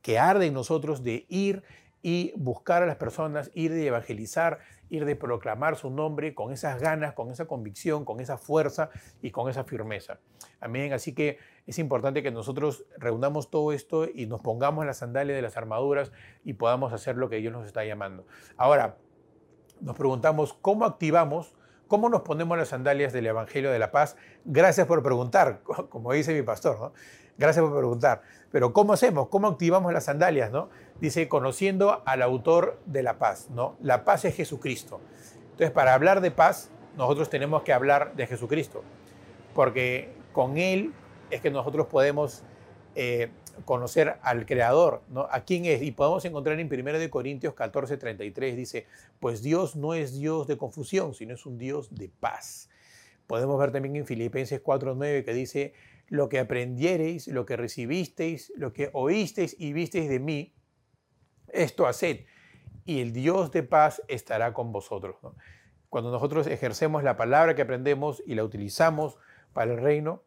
que 0.00 0.18
arde 0.18 0.46
en 0.46 0.54
nosotros 0.54 1.02
de 1.02 1.26
ir 1.28 1.62
y 2.00 2.32
buscar 2.36 2.82
a 2.82 2.86
las 2.86 2.96
personas, 2.96 3.50
ir 3.52 3.70
de 3.70 3.86
evangelizar, 3.86 4.60
ir 4.90 5.04
de 5.04 5.16
proclamar 5.16 5.76
su 5.76 5.90
nombre 5.90 6.34
con 6.34 6.52
esas 6.52 6.80
ganas, 6.80 7.14
con 7.14 7.30
esa 7.30 7.46
convicción, 7.46 8.04
con 8.04 8.20
esa 8.20 8.38
fuerza 8.38 8.90
y 9.22 9.30
con 9.30 9.48
esa 9.50 9.64
firmeza. 9.64 10.18
Amén. 10.60 10.92
Así 10.92 11.14
que 11.14 11.38
es 11.66 11.78
importante 11.78 12.22
que 12.22 12.30
nosotros 12.30 12.84
reunamos 12.98 13.50
todo 13.50 13.72
esto 13.72 14.06
y 14.12 14.26
nos 14.26 14.40
pongamos 14.40 14.86
las 14.86 14.98
sandalias 14.98 15.36
de 15.36 15.42
las 15.42 15.56
armaduras 15.56 16.12
y 16.44 16.54
podamos 16.54 16.92
hacer 16.92 17.16
lo 17.16 17.28
que 17.28 17.36
Dios 17.36 17.52
nos 17.52 17.66
está 17.66 17.84
llamando. 17.84 18.26
Ahora, 18.56 18.96
nos 19.80 19.96
preguntamos 19.96 20.54
cómo 20.54 20.84
activamos, 20.84 21.56
cómo 21.88 22.08
nos 22.08 22.22
ponemos 22.22 22.56
las 22.56 22.68
sandalias 22.68 23.12
del 23.12 23.26
Evangelio 23.26 23.70
de 23.70 23.78
la 23.78 23.90
Paz. 23.90 24.16
Gracias 24.44 24.86
por 24.86 25.02
preguntar, 25.02 25.60
como 25.88 26.12
dice 26.12 26.34
mi 26.34 26.42
pastor. 26.42 26.78
¿no? 26.80 26.92
Gracias 27.38 27.64
por 27.64 27.76
preguntar. 27.76 28.22
Pero 28.50 28.72
¿cómo 28.72 28.92
hacemos? 28.92 29.28
¿Cómo 29.28 29.48
activamos 29.48 29.92
las 29.92 30.04
sandalias? 30.04 30.50
¿no? 30.50 30.68
Dice, 31.00 31.28
conociendo 31.28 32.02
al 32.06 32.22
autor 32.22 32.78
de 32.86 33.02
la 33.02 33.18
paz. 33.18 33.48
¿no? 33.50 33.76
La 33.80 34.04
paz 34.04 34.24
es 34.24 34.36
Jesucristo. 34.36 35.00
Entonces, 35.42 35.70
para 35.70 35.94
hablar 35.94 36.20
de 36.20 36.30
paz, 36.30 36.70
nosotros 36.96 37.30
tenemos 37.30 37.62
que 37.62 37.72
hablar 37.72 38.14
de 38.14 38.26
Jesucristo. 38.26 38.82
Porque 39.54 40.12
con 40.32 40.58
Él 40.58 40.92
es 41.30 41.40
que 41.40 41.50
nosotros 41.50 41.86
podemos 41.86 42.42
eh, 42.94 43.30
conocer 43.64 44.16
al 44.22 44.46
Creador, 44.46 45.02
¿no? 45.08 45.28
¿A 45.30 45.44
quién 45.44 45.64
es? 45.64 45.82
Y 45.82 45.92
podemos 45.92 46.24
encontrar 46.24 46.58
en 46.58 46.72
1 46.72 47.10
Corintios 47.10 47.54
14, 47.54 47.96
33, 47.96 48.56
dice, 48.56 48.86
pues 49.20 49.42
Dios 49.42 49.76
no 49.76 49.94
es 49.94 50.14
Dios 50.14 50.46
de 50.46 50.56
confusión, 50.56 51.14
sino 51.14 51.34
es 51.34 51.46
un 51.46 51.58
Dios 51.58 51.94
de 51.94 52.08
paz. 52.08 52.68
Podemos 53.26 53.58
ver 53.58 53.72
también 53.72 53.96
en 53.96 54.06
Filipenses 54.06 54.60
4, 54.60 54.94
9 54.94 55.24
que 55.24 55.32
dice, 55.32 55.74
lo 56.08 56.28
que 56.28 56.38
aprendiereis, 56.38 57.28
lo 57.28 57.46
que 57.46 57.56
recibisteis, 57.56 58.52
lo 58.56 58.72
que 58.72 58.90
oísteis 58.92 59.56
y 59.58 59.72
visteis 59.72 60.08
de 60.08 60.20
mí, 60.20 60.54
esto 61.48 61.86
haced, 61.86 62.24
y 62.84 63.00
el 63.00 63.12
Dios 63.12 63.50
de 63.50 63.62
paz 63.62 64.02
estará 64.08 64.52
con 64.52 64.72
vosotros. 64.72 65.16
Cuando 65.88 66.10
nosotros 66.10 66.46
ejercemos 66.46 67.02
la 67.02 67.16
palabra 67.16 67.54
que 67.54 67.62
aprendemos 67.62 68.22
y 68.26 68.34
la 68.34 68.44
utilizamos 68.44 69.16
para 69.52 69.72
el 69.72 69.80
reino, 69.80 70.22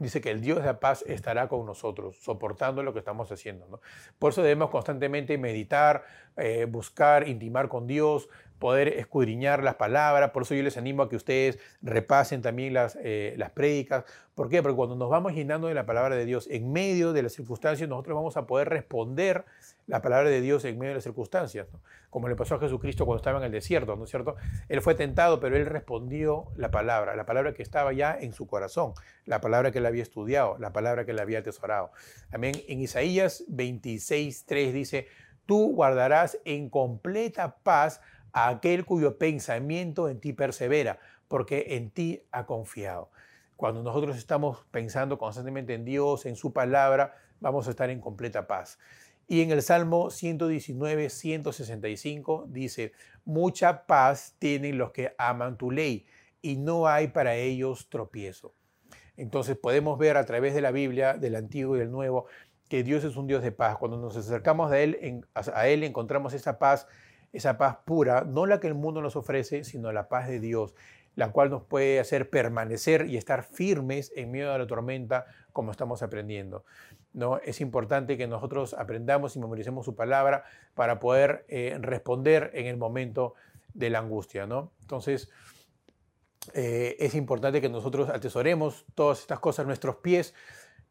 dice 0.00 0.20
que 0.20 0.30
el 0.30 0.40
Dios 0.40 0.64
de 0.64 0.74
paz 0.74 1.04
estará 1.06 1.46
con 1.48 1.64
nosotros, 1.64 2.16
soportando 2.20 2.82
lo 2.82 2.92
que 2.92 2.98
estamos 2.98 3.30
haciendo. 3.30 3.80
Por 4.18 4.32
eso 4.32 4.42
debemos 4.42 4.70
constantemente 4.70 5.38
meditar, 5.38 6.04
eh, 6.40 6.64
buscar, 6.64 7.28
intimar 7.28 7.68
con 7.68 7.86
Dios, 7.86 8.28
poder 8.60 8.88
escudriñar 8.88 9.64
las 9.64 9.74
palabras. 9.74 10.30
Por 10.30 10.42
eso 10.42 10.54
yo 10.54 10.62
les 10.62 10.76
animo 10.76 11.02
a 11.02 11.08
que 11.08 11.16
ustedes 11.16 11.58
repasen 11.82 12.42
también 12.42 12.74
las, 12.74 12.96
eh, 13.02 13.34
las 13.38 13.50
prédicas. 13.50 14.04
¿Por 14.34 14.48
qué? 14.48 14.62
Porque 14.62 14.76
cuando 14.76 14.94
nos 14.96 15.08
vamos 15.08 15.32
llenando 15.32 15.66
de 15.66 15.74
la 15.74 15.86
palabra 15.86 16.14
de 16.14 16.24
Dios 16.26 16.46
en 16.50 16.70
medio 16.70 17.12
de 17.12 17.22
las 17.22 17.32
circunstancias, 17.32 17.88
nosotros 17.88 18.14
vamos 18.14 18.36
a 18.36 18.46
poder 18.46 18.68
responder 18.68 19.44
la 19.86 20.02
palabra 20.02 20.28
de 20.28 20.40
Dios 20.40 20.64
en 20.64 20.78
medio 20.78 20.90
de 20.90 20.96
las 20.96 21.04
circunstancias. 21.04 21.66
Como 22.10 22.28
le 22.28 22.36
pasó 22.36 22.54
a 22.54 22.60
Jesucristo 22.60 23.06
cuando 23.06 23.20
estaba 23.20 23.38
en 23.38 23.44
el 23.44 23.52
desierto, 23.52 23.96
¿no 23.96 24.04
es 24.04 24.10
cierto? 24.10 24.36
Él 24.68 24.82
fue 24.82 24.94
tentado, 24.94 25.40
pero 25.40 25.56
él 25.56 25.66
respondió 25.66 26.48
la 26.56 26.70
palabra, 26.70 27.16
la 27.16 27.24
palabra 27.24 27.54
que 27.54 27.62
estaba 27.62 27.92
ya 27.92 28.16
en 28.18 28.32
su 28.32 28.46
corazón, 28.46 28.92
la 29.24 29.40
palabra 29.40 29.72
que 29.72 29.78
él 29.78 29.86
había 29.86 30.02
estudiado, 30.02 30.56
la 30.58 30.72
palabra 30.72 31.04
que 31.04 31.12
él 31.12 31.18
había 31.18 31.38
atesorado. 31.38 31.92
Amén. 32.30 32.54
En 32.68 32.80
Isaías 32.80 33.44
26, 33.48 34.44
3 34.46 34.74
dice, 34.74 35.06
tú 35.50 35.72
guardarás 35.74 36.38
en 36.44 36.70
completa 36.70 37.56
paz 37.64 38.00
a 38.30 38.50
aquel 38.50 38.84
cuyo 38.84 39.18
pensamiento 39.18 40.08
en 40.08 40.20
ti 40.20 40.32
persevera, 40.32 41.00
porque 41.26 41.64
en 41.70 41.90
ti 41.90 42.22
ha 42.30 42.46
confiado. 42.46 43.10
Cuando 43.56 43.82
nosotros 43.82 44.16
estamos 44.16 44.64
pensando 44.70 45.18
constantemente 45.18 45.74
en 45.74 45.84
Dios, 45.84 46.24
en 46.24 46.36
su 46.36 46.52
palabra, 46.52 47.16
vamos 47.40 47.66
a 47.66 47.70
estar 47.70 47.90
en 47.90 48.00
completa 48.00 48.46
paz. 48.46 48.78
Y 49.26 49.42
en 49.42 49.50
el 49.50 49.60
Salmo 49.60 50.10
119, 50.10 51.10
165 51.10 52.46
dice, 52.48 52.92
mucha 53.24 53.86
paz 53.88 54.36
tienen 54.38 54.78
los 54.78 54.92
que 54.92 55.16
aman 55.18 55.58
tu 55.58 55.72
ley 55.72 56.06
y 56.42 56.58
no 56.58 56.86
hay 56.86 57.08
para 57.08 57.34
ellos 57.34 57.88
tropiezo. 57.88 58.54
Entonces 59.16 59.56
podemos 59.56 59.98
ver 59.98 60.16
a 60.16 60.24
través 60.24 60.54
de 60.54 60.60
la 60.60 60.70
Biblia, 60.70 61.14
del 61.14 61.34
Antiguo 61.34 61.74
y 61.74 61.80
del 61.80 61.90
Nuevo, 61.90 62.26
que 62.70 62.82
Dios 62.84 63.04
es 63.04 63.16
un 63.16 63.26
Dios 63.26 63.42
de 63.42 63.52
paz. 63.52 63.76
Cuando 63.76 63.98
nos 63.98 64.16
acercamos 64.16 64.72
a 64.72 64.78
Él, 64.80 65.82
encontramos 65.84 66.32
esa 66.32 66.58
paz 66.58 66.86
esa 67.32 67.58
paz 67.58 67.78
pura, 67.84 68.24
no 68.24 68.46
la 68.46 68.58
que 68.60 68.66
el 68.66 68.74
mundo 68.74 69.00
nos 69.02 69.16
ofrece, 69.16 69.62
sino 69.64 69.92
la 69.92 70.08
paz 70.08 70.28
de 70.28 70.40
Dios, 70.40 70.74
la 71.14 71.30
cual 71.30 71.50
nos 71.50 71.62
puede 71.62 72.00
hacer 72.00 72.30
permanecer 72.30 73.06
y 73.06 73.16
estar 73.16 73.44
firmes 73.44 74.12
en 74.16 74.32
medio 74.32 74.50
de 74.50 74.58
la 74.58 74.66
tormenta 74.66 75.26
como 75.52 75.70
estamos 75.70 76.02
aprendiendo. 76.02 76.64
¿no? 77.12 77.38
Es 77.38 77.60
importante 77.60 78.16
que 78.16 78.26
nosotros 78.26 78.74
aprendamos 78.74 79.36
y 79.36 79.38
memoricemos 79.38 79.84
su 79.84 79.94
palabra 79.94 80.44
para 80.74 80.98
poder 80.98 81.44
eh, 81.48 81.76
responder 81.80 82.50
en 82.54 82.66
el 82.66 82.76
momento 82.76 83.34
de 83.74 83.90
la 83.90 84.00
angustia. 84.00 84.46
¿no? 84.46 84.72
Entonces, 84.80 85.30
eh, 86.54 86.96
es 86.98 87.14
importante 87.14 87.60
que 87.60 87.68
nosotros 87.68 88.08
atesoremos 88.08 88.86
todas 88.94 89.20
estas 89.20 89.38
cosas, 89.40 89.66
nuestros 89.66 89.96
pies 89.96 90.34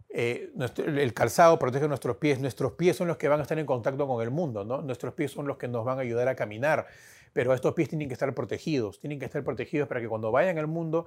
eh, 0.10 0.52
el 0.86 1.14
calzado 1.14 1.60
protege 1.60 1.88
nuestros 1.88 2.18
pies, 2.18 2.40
nuestros 2.40 2.74
pies 2.74 2.98
son 2.98 3.08
los 3.08 3.18
que 3.18 3.28
van 3.28 3.40
a 3.40 3.44
estar 3.44 3.60
en 3.60 3.66
contacto 3.66 4.08
con 4.08 4.24
el 4.24 4.32
mundo, 4.32 4.64
nuestros 4.64 5.14
pies 5.14 5.32
son 5.32 5.48
los 5.48 5.58
que 5.58 5.68
nos 5.68 5.86
van 5.86 6.00
a 6.00 6.02
ayudar 6.02 6.28
a 6.28 6.36
caminar, 6.36 6.88
pero 7.32 7.54
estos 7.54 7.74
pies 7.74 7.90
tienen 7.90 8.08
que 8.08 8.14
estar 8.14 8.34
protegidos, 8.34 9.00
tienen 9.00 9.20
que 9.20 9.26
estar 9.26 9.44
protegidos 9.44 9.88
para 9.88 10.02
que 10.02 10.08
cuando 10.08 10.32
vayan 10.32 10.58
al 10.58 10.68
mundo 10.68 11.06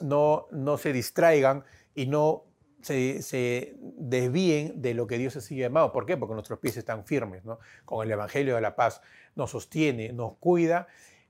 no, 0.00 0.46
no 0.52 0.78
se 0.78 0.92
distraigan 0.92 1.64
y 1.94 2.06
no 2.06 2.44
se, 2.82 3.74
desvíen 3.80 4.80
de 4.80 4.94
lo 4.94 5.06
que 5.06 5.18
Dios 5.18 5.34
sido 5.34 5.62
llamado. 5.62 5.92
¿Por 5.92 6.06
qué? 6.06 6.16
Porque 6.16 6.34
nuestros 6.34 6.60
pies 6.60 6.76
están 6.76 7.04
firmes, 7.04 7.42
con 7.84 8.06
el 8.06 8.12
Evangelio 8.12 8.54
de 8.54 8.60
la 8.60 8.76
paz 8.76 9.00
nos 9.34 9.50
sostiene, 9.50 10.12
nos 10.12 10.34
cuida 10.34 10.86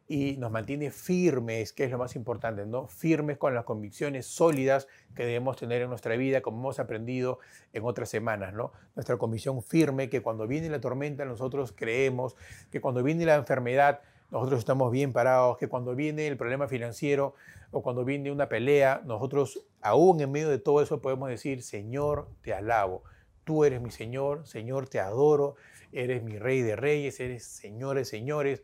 y 0.08 0.36
nos 0.36 0.52
mantiene 0.52 0.90
firmes, 0.90 1.72
que 1.72 1.84
es 1.84 1.90
lo 1.90 1.98
más 1.98 2.14
importante, 2.14 2.64
¿no? 2.64 2.86
Firmes 2.86 3.38
con 3.38 3.54
las 3.54 3.64
convicciones 3.64 4.26
sólidas 4.26 4.86
que 5.14 5.24
debemos 5.24 5.56
tener 5.56 5.82
en 5.82 5.88
nuestra 5.88 6.16
vida, 6.16 6.42
como 6.42 6.58
hemos 6.58 6.78
aprendido 6.78 7.40
en 7.72 7.84
otras 7.84 8.08
semanas, 8.08 8.54
¿no? 8.54 8.72
Nuestra 8.94 9.16
convicción 9.16 9.62
firme 9.62 10.08
que 10.08 10.22
cuando 10.22 10.46
viene 10.46 10.68
la 10.70 10.80
tormenta 10.80 11.24
nosotros 11.24 11.72
creemos, 11.76 12.36
que 12.70 12.80
cuando 12.80 13.02
viene 13.02 13.26
la 13.26 13.34
enfermedad 13.34 14.00
nosotros 14.30 14.58
estamos 14.58 14.90
bien 14.90 15.12
parados, 15.12 15.56
que 15.56 15.68
cuando 15.68 15.94
viene 15.94 16.26
el 16.26 16.36
problema 16.36 16.66
financiero 16.68 17.34
o 17.70 17.82
cuando 17.82 18.04
viene 18.04 18.32
una 18.32 18.48
pelea, 18.48 19.02
nosotros 19.04 19.66
aún 19.80 20.20
en 20.20 20.32
medio 20.32 20.48
de 20.48 20.58
todo 20.58 20.82
eso 20.82 21.00
podemos 21.00 21.28
decir, 21.28 21.62
Señor, 21.62 22.28
te 22.42 22.52
alabo. 22.52 23.02
Tú 23.44 23.64
eres 23.64 23.80
mi 23.80 23.90
Señor, 23.90 24.46
Señor, 24.46 24.88
te 24.88 24.98
adoro, 24.98 25.54
eres 25.92 26.22
mi 26.24 26.38
Rey 26.38 26.62
de 26.62 26.74
Reyes, 26.74 27.20
eres 27.20 27.44
Señores, 27.44 28.08
Señores. 28.08 28.62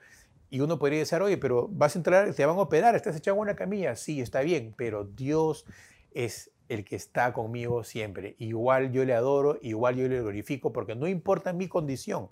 Y 0.53 0.61
uno 0.61 0.79
podría 0.79 0.99
decir, 0.99 1.19
oye, 1.23 1.39
pero 1.39 1.67
vas 1.73 1.97
a 1.97 1.99
entrar, 1.99 2.35
te 2.35 2.45
van 2.45 2.59
a 2.59 2.61
operar, 2.61 2.95
estás 2.95 3.17
echado 3.17 3.39
en 3.39 3.41
una 3.41 3.57
camilla. 3.57 3.97
Sí, 3.97 4.21
está 4.21 4.43
bien, 4.43 4.75
pero 4.77 5.05
Dios 5.05 5.65
es 6.11 6.51
el 6.69 6.85
que 6.85 6.95
está 6.95 7.33
conmigo 7.33 7.85
siempre. 7.85 8.37
Igual 8.39 8.93
yo 8.93 9.03
le 9.07 9.15
adoro, 9.15 9.59
igual 9.63 9.97
yo 9.97 10.07
le 10.09 10.21
glorifico, 10.21 10.71
porque 10.71 10.95
no 10.95 11.09
importa 11.09 11.55
mi 11.55 11.69
condición, 11.69 12.29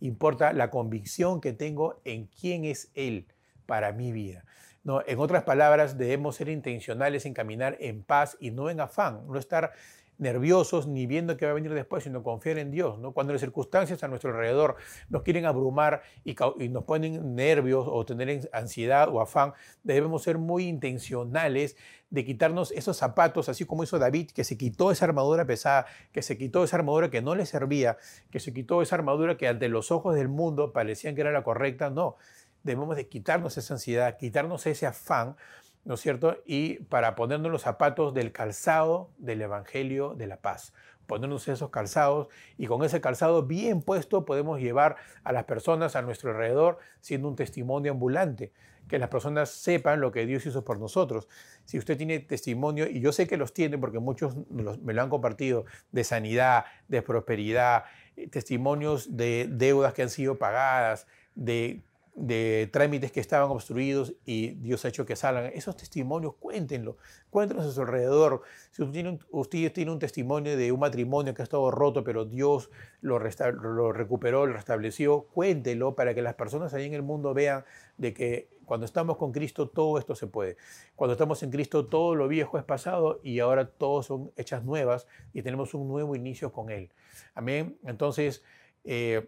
importa 0.00 0.54
la 0.54 0.70
convicción 0.70 1.42
que 1.42 1.52
tengo 1.52 2.00
en 2.06 2.28
quién 2.28 2.64
es 2.64 2.90
Él 2.94 3.26
para 3.66 3.92
mi 3.92 4.10
vida. 4.10 4.46
No, 4.82 5.02
en 5.06 5.18
otras 5.18 5.42
palabras, 5.42 5.98
debemos 5.98 6.36
ser 6.36 6.48
intencionales 6.48 7.26
en 7.26 7.34
caminar 7.34 7.76
en 7.78 8.02
paz 8.02 8.38
y 8.40 8.52
no 8.52 8.70
en 8.70 8.80
afán, 8.80 9.26
no 9.26 9.38
estar 9.38 9.72
nerviosos 10.20 10.86
ni 10.86 11.06
viendo 11.06 11.36
qué 11.36 11.46
va 11.46 11.52
a 11.52 11.54
venir 11.54 11.72
después, 11.72 12.04
sino 12.04 12.22
confiar 12.22 12.58
en 12.58 12.70
Dios. 12.70 12.98
¿no? 12.98 13.12
Cuando 13.12 13.32
las 13.32 13.40
circunstancias 13.40 14.04
a 14.04 14.08
nuestro 14.08 14.30
alrededor 14.30 14.76
nos 15.08 15.22
quieren 15.22 15.46
abrumar 15.46 16.02
y, 16.24 16.34
nos 16.68 16.84
ponen 16.84 17.34
nervios 17.34 17.86
o 17.88 18.04
tener 18.04 18.48
ansiedad 18.52 19.08
o 19.08 19.20
afán, 19.20 19.54
debemos 19.82 20.22
ser 20.22 20.38
muy 20.38 20.64
intencionales 20.66 21.76
de 22.10 22.24
quitarnos 22.24 22.70
esos 22.72 22.96
zapatos, 22.96 23.48
así 23.48 23.64
como 23.64 23.82
hizo 23.82 23.98
David, 23.98 24.30
que 24.32 24.44
se 24.44 24.58
quitó 24.58 24.90
esa 24.90 25.06
armadura 25.06 25.46
pesada, 25.46 25.86
que 26.12 26.22
se 26.22 26.36
quitó 26.36 26.64
esa 26.64 26.76
armadura 26.76 27.10
que 27.10 27.22
no 27.22 27.34
le 27.34 27.46
servía, 27.46 27.96
que 28.30 28.40
se 28.40 28.52
quitó 28.52 28.82
esa 28.82 28.96
armadura 28.96 29.36
que 29.36 29.48
ante 29.48 29.68
los 29.68 29.90
ojos 29.90 30.14
del 30.14 30.28
mundo 30.28 30.72
parecían 30.72 31.14
que 31.14 31.22
era 31.22 31.32
la 31.32 31.44
correcta. 31.44 31.88
No, 31.88 32.16
debemos 32.62 32.96
de 32.96 33.08
quitarnos 33.08 33.56
esa 33.56 33.74
ansiedad, 33.74 34.18
quitarnos 34.18 34.66
ese 34.66 34.86
afán 34.86 35.36
¿no 35.84 35.94
es 35.94 36.00
cierto? 36.00 36.38
Y 36.44 36.80
para 36.84 37.14
ponernos 37.14 37.50
los 37.50 37.62
zapatos 37.62 38.14
del 38.14 38.32
calzado 38.32 39.10
del 39.18 39.42
Evangelio 39.42 40.14
de 40.14 40.26
la 40.26 40.36
paz. 40.38 40.72
ponernos 41.06 41.48
esos 41.48 41.70
calzados 41.70 42.28
y 42.56 42.68
con 42.68 42.84
ese 42.84 43.00
calzado 43.00 43.42
bien 43.42 43.82
puesto 43.82 44.24
podemos 44.24 44.60
llevar 44.60 44.94
a 45.24 45.32
las 45.32 45.42
personas 45.42 45.96
a 45.96 46.02
nuestro 46.02 46.30
alrededor 46.30 46.78
siendo 47.00 47.26
un 47.26 47.34
testimonio 47.34 47.90
ambulante, 47.90 48.52
que 48.86 48.96
las 48.98 49.08
personas 49.08 49.50
sepan 49.50 50.00
lo 50.00 50.12
que 50.12 50.24
Dios 50.24 50.46
hizo 50.46 50.64
por 50.64 50.78
nosotros. 50.78 51.26
Si 51.64 51.78
usted 51.78 51.96
tiene 51.96 52.20
testimonio, 52.20 52.86
y 52.88 53.00
yo 53.00 53.10
sé 53.10 53.26
que 53.26 53.36
los 53.36 53.52
tiene 53.52 53.76
porque 53.76 53.98
muchos 53.98 54.36
me 54.50 54.92
lo 54.94 55.02
han 55.02 55.08
compartido, 55.08 55.64
de 55.90 56.04
sanidad, 56.04 56.64
de 56.86 57.02
prosperidad, 57.02 57.84
eh, 58.16 58.28
testimonios 58.28 59.16
de 59.16 59.48
deudas 59.50 59.94
que 59.94 60.02
han 60.02 60.10
sido 60.10 60.38
pagadas, 60.38 61.08
de 61.34 61.82
de 62.20 62.68
trámites 62.70 63.10
que 63.12 63.20
estaban 63.20 63.50
obstruidos 63.50 64.12
y 64.26 64.50
Dios 64.50 64.84
ha 64.84 64.88
hecho 64.88 65.06
que 65.06 65.16
salgan. 65.16 65.50
Esos 65.54 65.74
testimonios, 65.76 66.34
cuéntenlo, 66.34 66.98
cuéntenos 67.30 67.64
a 67.64 67.72
su 67.72 67.80
alrededor. 67.80 68.42
Si 68.72 68.82
usted 68.82 68.92
tiene, 68.92 69.18
un, 69.32 69.48
tiene 69.48 69.90
un 69.90 69.98
testimonio 69.98 70.54
de 70.56 70.70
un 70.70 70.80
matrimonio 70.80 71.32
que 71.32 71.40
ha 71.40 71.44
estado 71.44 71.70
roto, 71.70 72.04
pero 72.04 72.26
Dios 72.26 72.70
lo, 73.00 73.18
lo 73.18 73.92
recuperó, 73.92 74.44
lo 74.44 74.52
restableció, 74.52 75.22
cuéntelo 75.32 75.94
para 75.94 76.14
que 76.14 76.20
las 76.20 76.34
personas 76.34 76.74
ahí 76.74 76.84
en 76.84 76.94
el 76.94 77.02
mundo 77.02 77.32
vean 77.32 77.64
de 77.96 78.12
que 78.12 78.50
cuando 78.66 78.84
estamos 78.84 79.16
con 79.16 79.32
Cristo 79.32 79.68
todo 79.68 79.98
esto 79.98 80.14
se 80.14 80.26
puede. 80.26 80.58
Cuando 80.96 81.14
estamos 81.14 81.42
en 81.42 81.50
Cristo 81.50 81.86
todo 81.86 82.14
lo 82.14 82.28
viejo 82.28 82.58
es 82.58 82.64
pasado 82.64 83.18
y 83.22 83.40
ahora 83.40 83.66
todo 83.66 84.02
son 84.02 84.30
hechas 84.36 84.62
nuevas 84.62 85.06
y 85.32 85.40
tenemos 85.40 85.72
un 85.72 85.88
nuevo 85.88 86.14
inicio 86.14 86.52
con 86.52 86.70
Él. 86.70 86.90
Amén. 87.34 87.78
Entonces, 87.82 88.44
eh, 88.84 89.26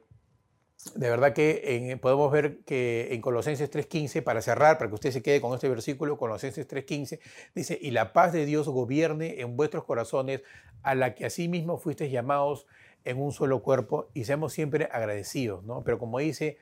de 0.94 1.10
verdad 1.10 1.32
que 1.32 1.98
podemos 2.00 2.30
ver 2.32 2.60
que 2.64 3.08
en 3.12 3.20
Colosenses 3.20 3.70
3.15, 3.70 4.22
para 4.22 4.42
cerrar, 4.42 4.78
para 4.78 4.88
que 4.88 4.94
usted 4.94 5.10
se 5.10 5.22
quede 5.22 5.40
con 5.40 5.54
este 5.54 5.68
versículo, 5.68 6.18
Colosenses 6.18 6.68
3.15, 6.68 7.20
dice, 7.54 7.78
y 7.80 7.92
la 7.92 8.12
paz 8.12 8.32
de 8.32 8.46
Dios 8.46 8.68
gobierne 8.68 9.40
en 9.40 9.56
vuestros 9.56 9.84
corazones, 9.84 10.42
a 10.82 10.94
la 10.94 11.14
que 11.14 11.26
asimismo 11.26 11.78
fuisteis 11.78 12.10
llamados 12.10 12.66
en 13.04 13.20
un 13.20 13.32
solo 13.32 13.62
cuerpo, 13.62 14.08
y 14.14 14.24
seamos 14.24 14.52
siempre 14.52 14.88
agradecidos, 14.90 15.64
¿no? 15.64 15.84
Pero 15.84 15.98
como 15.98 16.18
dice 16.18 16.58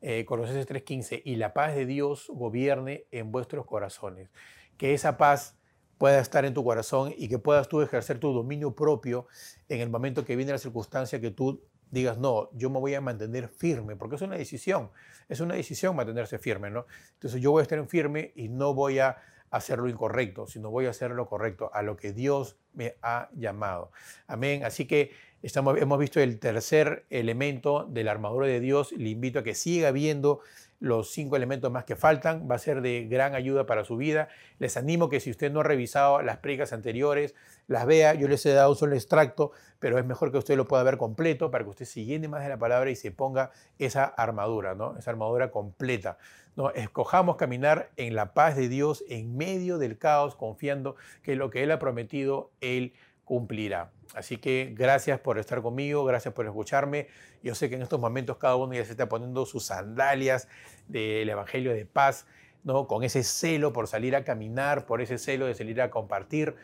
eh, 0.00 0.24
Colosenses 0.24 0.68
3.15, 0.68 1.22
y 1.24 1.36
la 1.36 1.52
paz 1.52 1.74
de 1.74 1.86
Dios 1.86 2.26
gobierne 2.28 3.06
en 3.10 3.32
vuestros 3.32 3.66
corazones, 3.66 4.30
que 4.76 4.94
esa 4.94 5.16
paz 5.16 5.56
pueda 5.98 6.20
estar 6.20 6.44
en 6.44 6.54
tu 6.54 6.62
corazón 6.62 7.14
y 7.16 7.28
que 7.28 7.38
puedas 7.38 7.68
tú 7.68 7.80
ejercer 7.80 8.18
tu 8.18 8.32
dominio 8.32 8.74
propio 8.74 9.26
en 9.68 9.80
el 9.80 9.88
momento 9.88 10.24
que 10.24 10.36
viene 10.36 10.52
la 10.52 10.58
circunstancia 10.58 11.20
que 11.20 11.30
tú 11.30 11.62
digas, 11.90 12.18
no, 12.18 12.50
yo 12.52 12.70
me 12.70 12.78
voy 12.78 12.94
a 12.94 13.00
mantener 13.00 13.48
firme, 13.48 13.96
porque 13.96 14.16
es 14.16 14.22
una 14.22 14.36
decisión, 14.36 14.90
es 15.28 15.40
una 15.40 15.54
decisión 15.54 15.96
mantenerse 15.96 16.38
firme, 16.38 16.70
¿no? 16.70 16.86
Entonces 17.14 17.40
yo 17.40 17.50
voy 17.50 17.60
a 17.60 17.62
estar 17.62 17.78
en 17.78 17.88
firme 17.88 18.32
y 18.34 18.48
no 18.48 18.74
voy 18.74 18.98
a 18.98 19.16
hacer 19.50 19.78
lo 19.78 19.88
incorrecto, 19.88 20.46
sino 20.46 20.70
voy 20.70 20.86
a 20.86 20.90
hacer 20.90 21.10
lo 21.10 21.26
correcto, 21.28 21.70
a 21.72 21.82
lo 21.82 21.96
que 21.96 22.12
Dios 22.12 22.56
me 22.74 22.96
ha 23.02 23.28
llamado. 23.34 23.90
Amén. 24.26 24.64
Así 24.64 24.86
que 24.86 25.12
estamos, 25.42 25.78
hemos 25.78 25.98
visto 25.98 26.20
el 26.20 26.38
tercer 26.38 27.06
elemento 27.10 27.84
de 27.84 28.04
la 28.04 28.10
armadura 28.10 28.46
de 28.46 28.60
Dios. 28.60 28.92
Le 28.92 29.10
invito 29.10 29.40
a 29.40 29.42
que 29.44 29.54
siga 29.54 29.90
viendo 29.90 30.40
los 30.78 31.10
cinco 31.10 31.36
elementos 31.36 31.72
más 31.72 31.84
que 31.84 31.96
faltan. 31.96 32.48
Va 32.50 32.56
a 32.56 32.58
ser 32.58 32.82
de 32.82 33.06
gran 33.08 33.34
ayuda 33.34 33.66
para 33.66 33.84
su 33.84 33.96
vida. 33.96 34.28
Les 34.58 34.76
animo 34.76 35.08
que 35.08 35.20
si 35.20 35.30
usted 35.30 35.50
no 35.50 35.60
ha 35.60 35.64
revisado 35.64 36.20
las 36.22 36.38
prédicas 36.38 36.72
anteriores, 36.72 37.34
las 37.66 37.86
vea. 37.86 38.14
Yo 38.14 38.28
les 38.28 38.44
he 38.46 38.52
dado 38.52 38.74
solo 38.74 38.94
extracto, 38.94 39.52
pero 39.78 39.98
es 39.98 40.04
mejor 40.04 40.32
que 40.32 40.38
usted 40.38 40.56
lo 40.56 40.66
pueda 40.66 40.82
ver 40.82 40.96
completo 40.96 41.50
para 41.50 41.64
que 41.64 41.70
usted 41.70 41.84
se 41.84 42.04
llene 42.04 42.28
más 42.28 42.42
de 42.42 42.48
la 42.48 42.58
palabra 42.58 42.90
y 42.90 42.96
se 42.96 43.10
ponga 43.10 43.50
esa 43.78 44.04
armadura, 44.04 44.74
¿no? 44.74 44.96
Esa 44.96 45.10
armadura 45.10 45.50
completa. 45.50 46.18
¿no? 46.56 46.70
Escojamos 46.70 47.36
caminar 47.36 47.90
en 47.96 48.14
la 48.14 48.32
paz 48.32 48.56
de 48.56 48.68
Dios 48.68 49.04
en 49.08 49.36
medio 49.36 49.78
del 49.78 49.98
caos, 49.98 50.34
confiando 50.34 50.96
que 51.22 51.36
lo 51.36 51.50
que 51.50 51.62
Él 51.62 51.70
ha 51.70 51.78
prometido, 51.78 52.50
Él 52.60 52.94
cumplirá. 53.24 53.90
Así 54.14 54.38
que 54.38 54.72
gracias 54.74 55.20
por 55.20 55.38
estar 55.38 55.60
conmigo, 55.60 56.04
gracias 56.04 56.32
por 56.32 56.46
escucharme. 56.46 57.08
Yo 57.42 57.54
sé 57.54 57.68
que 57.68 57.74
en 57.74 57.82
estos 57.82 58.00
momentos 58.00 58.38
cada 58.38 58.56
uno 58.56 58.72
ya 58.72 58.84
se 58.84 58.92
está 58.92 59.08
poniendo 59.08 59.44
sus 59.44 59.66
sandalias 59.66 60.48
del 60.88 61.28
Evangelio 61.28 61.72
de 61.74 61.84
paz, 61.84 62.26
¿no? 62.64 62.86
con 62.86 63.04
ese 63.04 63.22
celo 63.22 63.72
por 63.72 63.88
salir 63.88 64.16
a 64.16 64.24
caminar, 64.24 64.86
por 64.86 65.02
ese 65.02 65.18
celo 65.18 65.46
de 65.46 65.54
salir 65.54 65.82
a 65.82 65.90
compartir, 65.90 66.54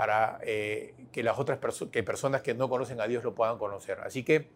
para 0.00 0.38
eh, 0.44 0.94
que 1.12 1.22
las 1.22 1.38
otras 1.38 1.58
personas 1.58 2.40
que 2.40 2.54
no 2.54 2.70
conocen 2.70 3.02
a 3.02 3.06
Dios 3.06 3.22
lo 3.22 3.34
puedan 3.34 3.58
conocer. 3.58 4.00
Así 4.00 4.22
que 4.22 4.48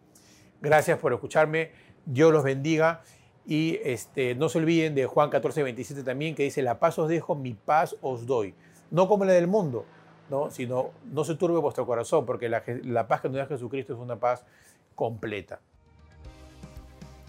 gracias 0.62 0.98
por 0.98 1.12
escucharme, 1.12 1.72
Dios 2.06 2.32
los 2.32 2.42
bendiga. 2.42 3.02
Y 3.44 3.78
este, 3.84 4.34
no 4.36 4.48
se 4.48 4.56
olviden 4.56 4.94
de 4.94 5.04
Juan 5.04 5.28
14, 5.28 5.62
27 5.62 6.02
también, 6.02 6.34
que 6.34 6.44
dice, 6.44 6.62
la 6.62 6.78
paz 6.78 6.98
os 6.98 7.10
dejo, 7.10 7.34
mi 7.34 7.52
paz 7.52 7.94
os 8.00 8.24
doy. 8.24 8.54
No 8.90 9.06
como 9.06 9.26
la 9.26 9.34
del 9.34 9.46
mundo, 9.46 9.84
¿no? 10.30 10.50
sino 10.50 10.92
no 11.12 11.24
se 11.24 11.34
turbe 11.34 11.58
vuestro 11.58 11.84
corazón, 11.84 12.24
porque 12.24 12.48
la, 12.48 12.62
la 12.82 13.06
paz 13.06 13.20
que 13.20 13.28
nos 13.28 13.36
da 13.36 13.44
Jesucristo 13.44 13.92
es 13.92 13.98
una 13.98 14.16
paz 14.16 14.46
completa. 14.94 15.60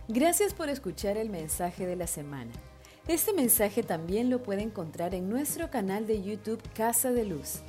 Gracias 0.08 0.54
por 0.54 0.70
escuchar 0.70 1.18
el 1.18 1.30
mensaje 1.30 1.86
de 1.86 1.98
la 1.98 2.08
semana. 2.08 2.54
Este 3.10 3.34
mensaje 3.34 3.84
también 3.84 4.30
lo 4.30 4.42
puede 4.42 4.62
encontrar 4.62 5.14
en 5.14 5.30
nuestro 5.30 5.70
canal 5.70 6.08
de 6.08 6.24
YouTube 6.24 6.62
Casa 6.74 7.12
de 7.12 7.26
Luz. 7.26 7.62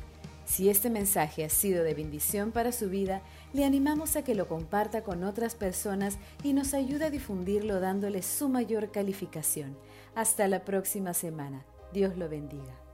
Si 0.46 0.70
este 0.70 0.90
mensaje 0.90 1.44
ha 1.44 1.48
sido 1.48 1.82
de 1.82 1.92
bendición 1.92 2.52
para 2.52 2.70
su 2.70 2.88
vida, 2.88 3.20
le 3.52 3.64
animamos 3.64 4.14
a 4.14 4.22
que 4.22 4.37
lo 4.37 4.46
comparta 4.46 5.02
con 5.02 5.24
otras 5.24 5.56
personas 5.56 6.18
y 6.44 6.52
nos 6.52 6.72
ayude 6.72 7.06
a 7.06 7.11
difundirlo 7.11 7.80
dándole 7.80 8.22
su 8.22 8.48
mayor 8.48 8.92
calificación. 8.92 9.76
Hasta 10.14 10.46
la 10.46 10.64
próxima 10.64 11.14
semana. 11.14 11.66
Dios 11.92 12.16
lo 12.16 12.28
bendiga. 12.28 12.86